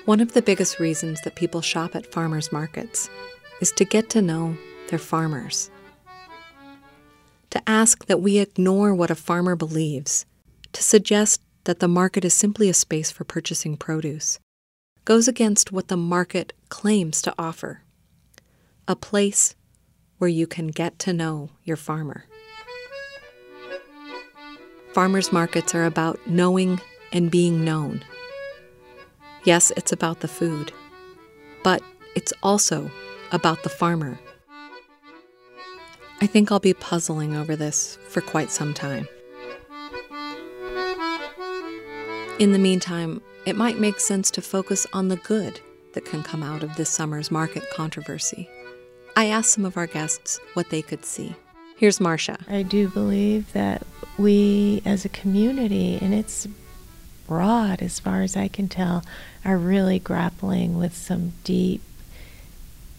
One 0.07 0.21
of 0.21 0.33
the 0.33 0.42
biggest 0.42 0.81
reasons 0.81 1.21
that 1.21 1.37
people 1.37 1.61
shop 1.61 1.95
at 1.95 2.11
farmers 2.11 2.51
markets 2.51 3.09
is 3.61 3.71
to 3.73 3.85
get 3.85 4.11
to 4.11 4.23
know 4.23 4.57
their 4.88 4.99
farmers. 4.99 5.71
To 7.51 7.62
ask 7.68 8.07
that 8.07 8.21
we 8.21 8.38
ignore 8.38 8.95
what 8.95 9.11
a 9.11 9.14
farmer 9.14 9.55
believes, 9.55 10.27
to 10.73 10.83
suggest 10.83 11.42
that 11.64 11.79
the 11.79 11.88
market 11.88 12.25
is 12.25 12.35
simply 12.35 12.68
a 12.68 12.75
space 12.75 13.11
for 13.11 13.25
purchasing 13.25 13.77
produce, 13.77 14.40
goes 15.05 15.27
against 15.29 15.73
what 15.73 15.88
the 15.88 15.97
market 15.97 16.53
claims 16.69 17.21
to 17.23 17.35
offer 17.38 17.83
a 18.88 18.97
place 18.97 19.55
where 20.19 20.29
you 20.29 20.47
can 20.47 20.69
get 20.69 20.99
to 20.99 21.12
know 21.12 21.51
your 21.65 21.77
farmer. 21.77 22.25
Farmers 24.93 25.33
markets 25.33 25.75
are 25.75 25.85
about 25.85 26.21
knowing 26.27 26.81
and 27.12 27.31
being 27.31 27.65
known. 27.65 28.05
Yes, 29.45 29.73
it's 29.77 29.93
about 29.93 30.21
the 30.21 30.29
food, 30.29 30.73
but 31.65 31.83
it's 32.15 32.33
also 32.43 32.91
about 33.33 33.62
the 33.62 33.69
farmer. 33.69 34.19
I 36.21 36.27
think 36.27 36.53
I'll 36.53 36.61
be 36.61 36.75
puzzling 36.75 37.35
over 37.35 37.57
this 37.57 37.99
for 38.09 38.21
quite 38.21 38.51
some 38.51 38.75
time. 38.75 39.09
In 42.38 42.53
the 42.53 42.59
meantime, 42.59 43.21
it 43.45 43.57
might 43.57 43.79
make 43.79 44.01
sense 44.01 44.31
to 44.33 44.43
focus 44.43 44.87
on 44.93 45.09
the 45.09 45.17
good 45.17 45.61
that 45.95 46.05
can 46.05 46.23
come 46.23 46.43
out 46.43 46.63
of 46.63 46.77
this 46.77 46.91
summer's 46.91 47.31
market 47.31 47.65
controversy. 47.73 48.49
I 49.17 49.27
asked 49.27 49.51
some 49.51 49.65
of 49.65 49.77
our 49.77 49.87
guests 49.87 50.41
what 50.55 50.71
they 50.71 50.83
could 50.83 51.05
see. 51.05 51.35
Here's 51.77 52.01
Marcia. 52.01 52.39
I 52.49 52.63
do 52.63 52.89
believe 52.89 53.53
that 53.53 53.87
we 54.17 54.83
as 54.85 55.05
a 55.05 55.09
community, 55.09 55.99
and 56.01 56.15
it's 56.15 56.47
broad 57.27 57.83
as 57.83 57.99
far 57.99 58.23
as 58.23 58.37
I 58.37 58.49
can 58.49 58.69
tell, 58.69 59.05
are 59.45 59.59
really 59.59 59.99
grappling 59.99 60.79
with 60.79 60.95
some 60.95 61.33
deep 61.45 61.83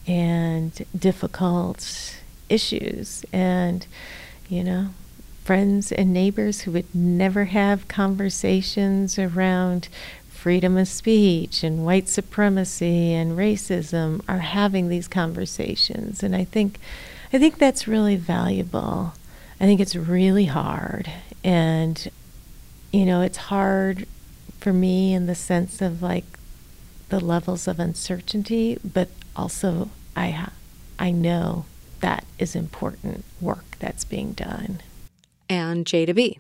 and 0.05 0.85
difficult 0.97 2.17
issues. 2.49 3.23
And, 3.31 3.87
you 4.49 4.63
know, 4.63 4.89
friends 5.43 5.91
and 5.91 6.13
neighbors 6.13 6.61
who 6.61 6.71
would 6.71 6.93
never 6.93 7.45
have 7.45 7.87
conversations 7.87 9.17
around 9.17 9.87
freedom 10.43 10.75
of 10.75 10.89
speech 10.89 11.63
and 11.63 11.85
white 11.85 12.09
supremacy 12.09 13.13
and 13.13 13.37
racism 13.37 14.21
are 14.27 14.39
having 14.39 14.89
these 14.89 15.07
conversations 15.07 16.21
and 16.21 16.35
I 16.35 16.43
think 16.43 16.81
I 17.31 17.39
think 17.39 17.57
that's 17.57 17.87
really 17.87 18.17
valuable. 18.17 19.13
I 19.61 19.63
think 19.63 19.79
it's 19.79 19.95
really 19.95 20.47
hard 20.47 21.09
and 21.45 22.11
you 22.91 23.05
know 23.05 23.21
it's 23.21 23.37
hard 23.37 24.05
for 24.59 24.73
me 24.73 25.13
in 25.13 25.27
the 25.27 25.33
sense 25.33 25.81
of 25.81 26.01
like 26.01 26.25
the 27.07 27.21
levels 27.21 27.65
of 27.65 27.79
uncertainty 27.79 28.77
but 28.83 29.07
also 29.37 29.91
I 30.13 30.49
I 30.99 31.11
know 31.11 31.67
that 32.01 32.25
is 32.37 32.53
important 32.53 33.23
work 33.39 33.77
that's 33.79 34.03
being 34.03 34.33
done. 34.33 34.81
And 35.47 35.85
Jada 35.85 36.13
B 36.13 36.39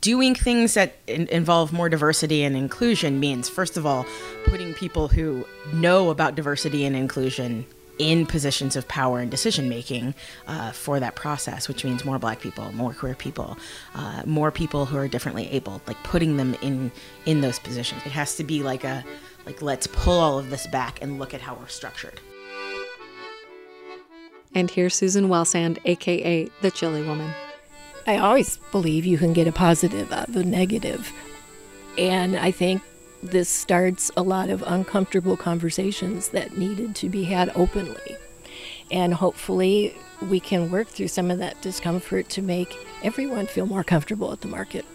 doing 0.00 0.34
things 0.34 0.74
that 0.74 0.96
in- 1.06 1.28
involve 1.28 1.72
more 1.72 1.88
diversity 1.88 2.44
and 2.44 2.56
inclusion 2.56 3.20
means, 3.20 3.48
first 3.48 3.76
of 3.76 3.86
all, 3.86 4.06
putting 4.44 4.74
people 4.74 5.08
who 5.08 5.46
know 5.72 6.10
about 6.10 6.34
diversity 6.34 6.84
and 6.84 6.94
inclusion 6.94 7.66
in 7.98 8.26
positions 8.26 8.76
of 8.76 8.86
power 8.86 9.18
and 9.18 9.30
decision 9.30 9.68
making 9.68 10.14
uh, 10.46 10.70
for 10.70 11.00
that 11.00 11.16
process, 11.16 11.66
which 11.68 11.84
means 11.84 12.04
more 12.04 12.18
black 12.18 12.40
people, 12.40 12.70
more 12.72 12.94
queer 12.94 13.14
people, 13.14 13.58
uh, 13.94 14.22
more 14.24 14.52
people 14.52 14.86
who 14.86 14.96
are 14.96 15.08
differently 15.08 15.48
able, 15.50 15.82
like 15.86 16.00
putting 16.04 16.36
them 16.36 16.54
in 16.62 16.92
in 17.26 17.40
those 17.40 17.58
positions. 17.58 18.02
It 18.06 18.12
has 18.12 18.36
to 18.36 18.44
be 18.44 18.62
like 18.62 18.84
a 18.84 19.04
like 19.46 19.62
let's 19.62 19.86
pull 19.88 20.18
all 20.20 20.38
of 20.38 20.50
this 20.50 20.66
back 20.68 21.02
and 21.02 21.18
look 21.18 21.34
at 21.34 21.40
how 21.40 21.54
we're 21.54 21.66
structured. 21.66 22.20
And 24.54 24.70
here's 24.70 24.94
Susan 24.94 25.28
Welsand, 25.28 25.78
aka 25.84 26.48
the 26.62 26.70
Chili 26.70 27.02
Woman. 27.02 27.32
I 28.08 28.16
always 28.16 28.56
believe 28.72 29.04
you 29.04 29.18
can 29.18 29.34
get 29.34 29.46
a 29.46 29.52
positive 29.52 30.10
out 30.10 30.30
of 30.30 30.36
a 30.36 30.42
negative. 30.42 31.12
And 31.98 32.38
I 32.38 32.50
think 32.50 32.80
this 33.22 33.50
starts 33.50 34.10
a 34.16 34.22
lot 34.22 34.48
of 34.48 34.64
uncomfortable 34.66 35.36
conversations 35.36 36.30
that 36.30 36.56
needed 36.56 36.94
to 36.96 37.10
be 37.10 37.24
had 37.24 37.52
openly. 37.54 38.16
And 38.90 39.12
hopefully, 39.12 39.94
we 40.22 40.40
can 40.40 40.70
work 40.70 40.88
through 40.88 41.08
some 41.08 41.30
of 41.30 41.38
that 41.40 41.60
discomfort 41.60 42.30
to 42.30 42.40
make 42.40 42.74
everyone 43.02 43.46
feel 43.46 43.66
more 43.66 43.84
comfortable 43.84 44.32
at 44.32 44.40
the 44.40 44.48
market. 44.48 44.86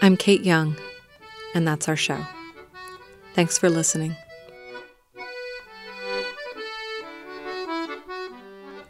I'm 0.00 0.16
Kayte 0.16 0.46
Young, 0.46 0.76
and 1.54 1.68
that's 1.68 1.90
our 1.90 1.96
show. 1.96 2.24
Thanks 3.34 3.58
for 3.58 3.68
listening. 3.68 4.16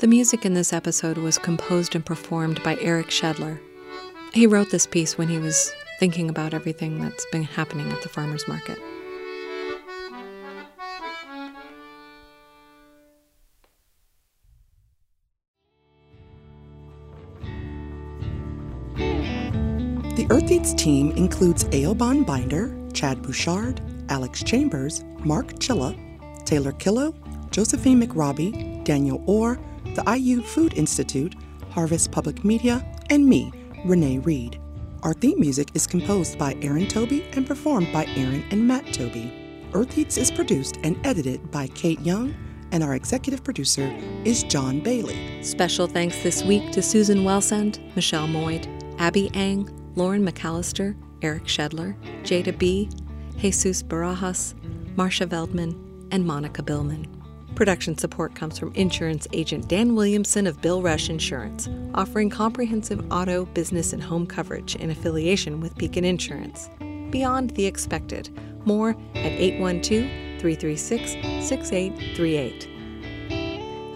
The 0.02 0.08
music 0.08 0.44
in 0.44 0.54
this 0.54 0.72
episode 0.72 1.16
was 1.16 1.38
composed 1.38 1.94
and 1.94 2.04
performed 2.04 2.60
by 2.64 2.76
Eric 2.80 3.12
Schedler. 3.12 3.60
He 4.32 4.48
wrote 4.48 4.68
this 4.72 4.84
piece 4.84 5.16
when 5.16 5.28
he 5.28 5.38
was 5.38 5.72
thinking 6.00 6.28
about 6.28 6.54
everything 6.54 7.00
that's 7.00 7.24
been 7.30 7.44
happening 7.44 7.92
at 7.92 8.02
the 8.02 8.08
farmers 8.08 8.48
market. 8.48 8.80
The 20.16 20.26
Earth 20.30 20.50
Eats 20.50 20.74
team 20.74 21.12
includes 21.12 21.62
Aoban 21.66 22.26
Binder, 22.26 22.76
Chad 22.92 23.22
Bouchard, 23.22 23.80
Alex 24.08 24.42
Chambers, 24.42 25.04
Mark 25.20 25.52
Chilla, 25.60 25.96
Taylor 26.44 26.72
Killo, 26.72 27.14
Josephine 27.52 28.02
McRobbie, 28.02 28.82
Daniel 28.82 29.22
Orr, 29.28 29.60
the 29.94 30.16
IU 30.16 30.42
Food 30.42 30.74
Institute, 30.74 31.34
Harvest 31.70 32.10
Public 32.10 32.44
Media, 32.44 32.84
and 33.10 33.26
me, 33.26 33.52
Renee 33.84 34.18
Reed. 34.18 34.60
Our 35.02 35.14
theme 35.14 35.40
music 35.40 35.70
is 35.74 35.86
composed 35.86 36.38
by 36.38 36.56
Aaron 36.62 36.86
Toby 36.86 37.24
and 37.32 37.46
performed 37.46 37.92
by 37.92 38.06
Aaron 38.16 38.44
and 38.50 38.66
Matt 38.66 38.92
Toby. 38.92 39.32
Earth 39.74 39.96
Eats 39.98 40.16
is 40.16 40.30
produced 40.30 40.78
and 40.84 40.98
edited 41.04 41.50
by 41.50 41.66
Kayte 41.68 42.04
Young, 42.04 42.34
and 42.70 42.82
our 42.82 42.94
executive 42.94 43.42
producer 43.42 43.92
is 44.24 44.44
John 44.44 44.80
Bailey. 44.80 45.42
Special 45.42 45.86
thanks 45.86 46.22
this 46.22 46.42
week 46.42 46.72
to 46.72 46.82
Susan 46.82 47.18
Welsand, 47.24 47.80
Michelle 47.96 48.28
Moyd, 48.28 48.66
Abby 48.98 49.30
Ang, 49.34 49.68
Lauren 49.94 50.24
McAllister, 50.26 50.96
Eric 51.22 51.48
Schedler, 51.48 51.96
Jada 52.22 52.56
B., 52.56 52.88
Jesus 53.38 53.82
Barajas, 53.82 54.54
Marcia 54.96 55.26
Veldman, 55.26 55.74
and 56.12 56.24
Monica 56.24 56.62
Billman. 56.62 57.21
Production 57.54 57.98
support 57.98 58.34
comes 58.34 58.58
from 58.58 58.72
insurance 58.74 59.28
agent 59.32 59.68
Dan 59.68 59.94
Williamson 59.94 60.46
of 60.46 60.62
Bill 60.62 60.80
Rush 60.80 61.10
Insurance, 61.10 61.68
offering 61.94 62.30
comprehensive 62.30 63.04
auto, 63.12 63.44
business, 63.46 63.92
and 63.92 64.02
home 64.02 64.26
coverage 64.26 64.74
in 64.76 64.90
affiliation 64.90 65.60
with 65.60 65.76
Beacon 65.76 66.04
Insurance. 66.04 66.70
Beyond 67.10 67.50
the 67.50 67.66
expected. 67.66 68.30
More 68.64 68.90
at 69.14 69.32
812 69.32 70.40
336 70.40 71.12
6838. 71.46 72.68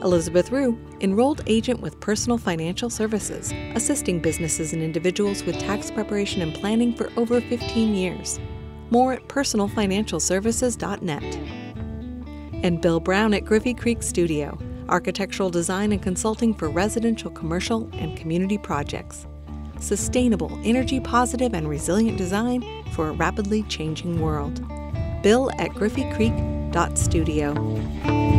Elizabeth 0.02 0.52
Rue, 0.52 0.78
enrolled 1.00 1.40
agent 1.46 1.80
with 1.80 1.98
Personal 1.98 2.36
Financial 2.36 2.90
Services, 2.90 3.54
assisting 3.74 4.20
businesses 4.20 4.74
and 4.74 4.82
individuals 4.82 5.42
with 5.44 5.58
tax 5.58 5.90
preparation 5.90 6.42
and 6.42 6.52
planning 6.54 6.94
for 6.94 7.10
over 7.16 7.40
15 7.40 7.94
years. 7.94 8.38
More 8.90 9.14
at 9.14 9.26
personalfinancialservices.net. 9.28 11.55
And 12.66 12.80
Bill 12.80 12.98
Brown 12.98 13.32
at 13.32 13.44
Griffey 13.44 13.74
Creek 13.74 14.02
Studio, 14.02 14.58
architectural 14.88 15.50
design 15.50 15.92
and 15.92 16.02
consulting 16.02 16.52
for 16.52 16.68
residential, 16.68 17.30
commercial, 17.30 17.88
and 17.92 18.16
community 18.16 18.58
projects. 18.58 19.28
Sustainable, 19.78 20.50
energy 20.64 20.98
positive, 20.98 21.54
and 21.54 21.68
resilient 21.68 22.18
design 22.18 22.64
for 22.90 23.10
a 23.10 23.12
rapidly 23.12 23.62
changing 23.68 24.20
world. 24.20 24.66
Bill 25.22 25.48
at 25.60 25.70
griffeycreek.studio. 25.70 28.35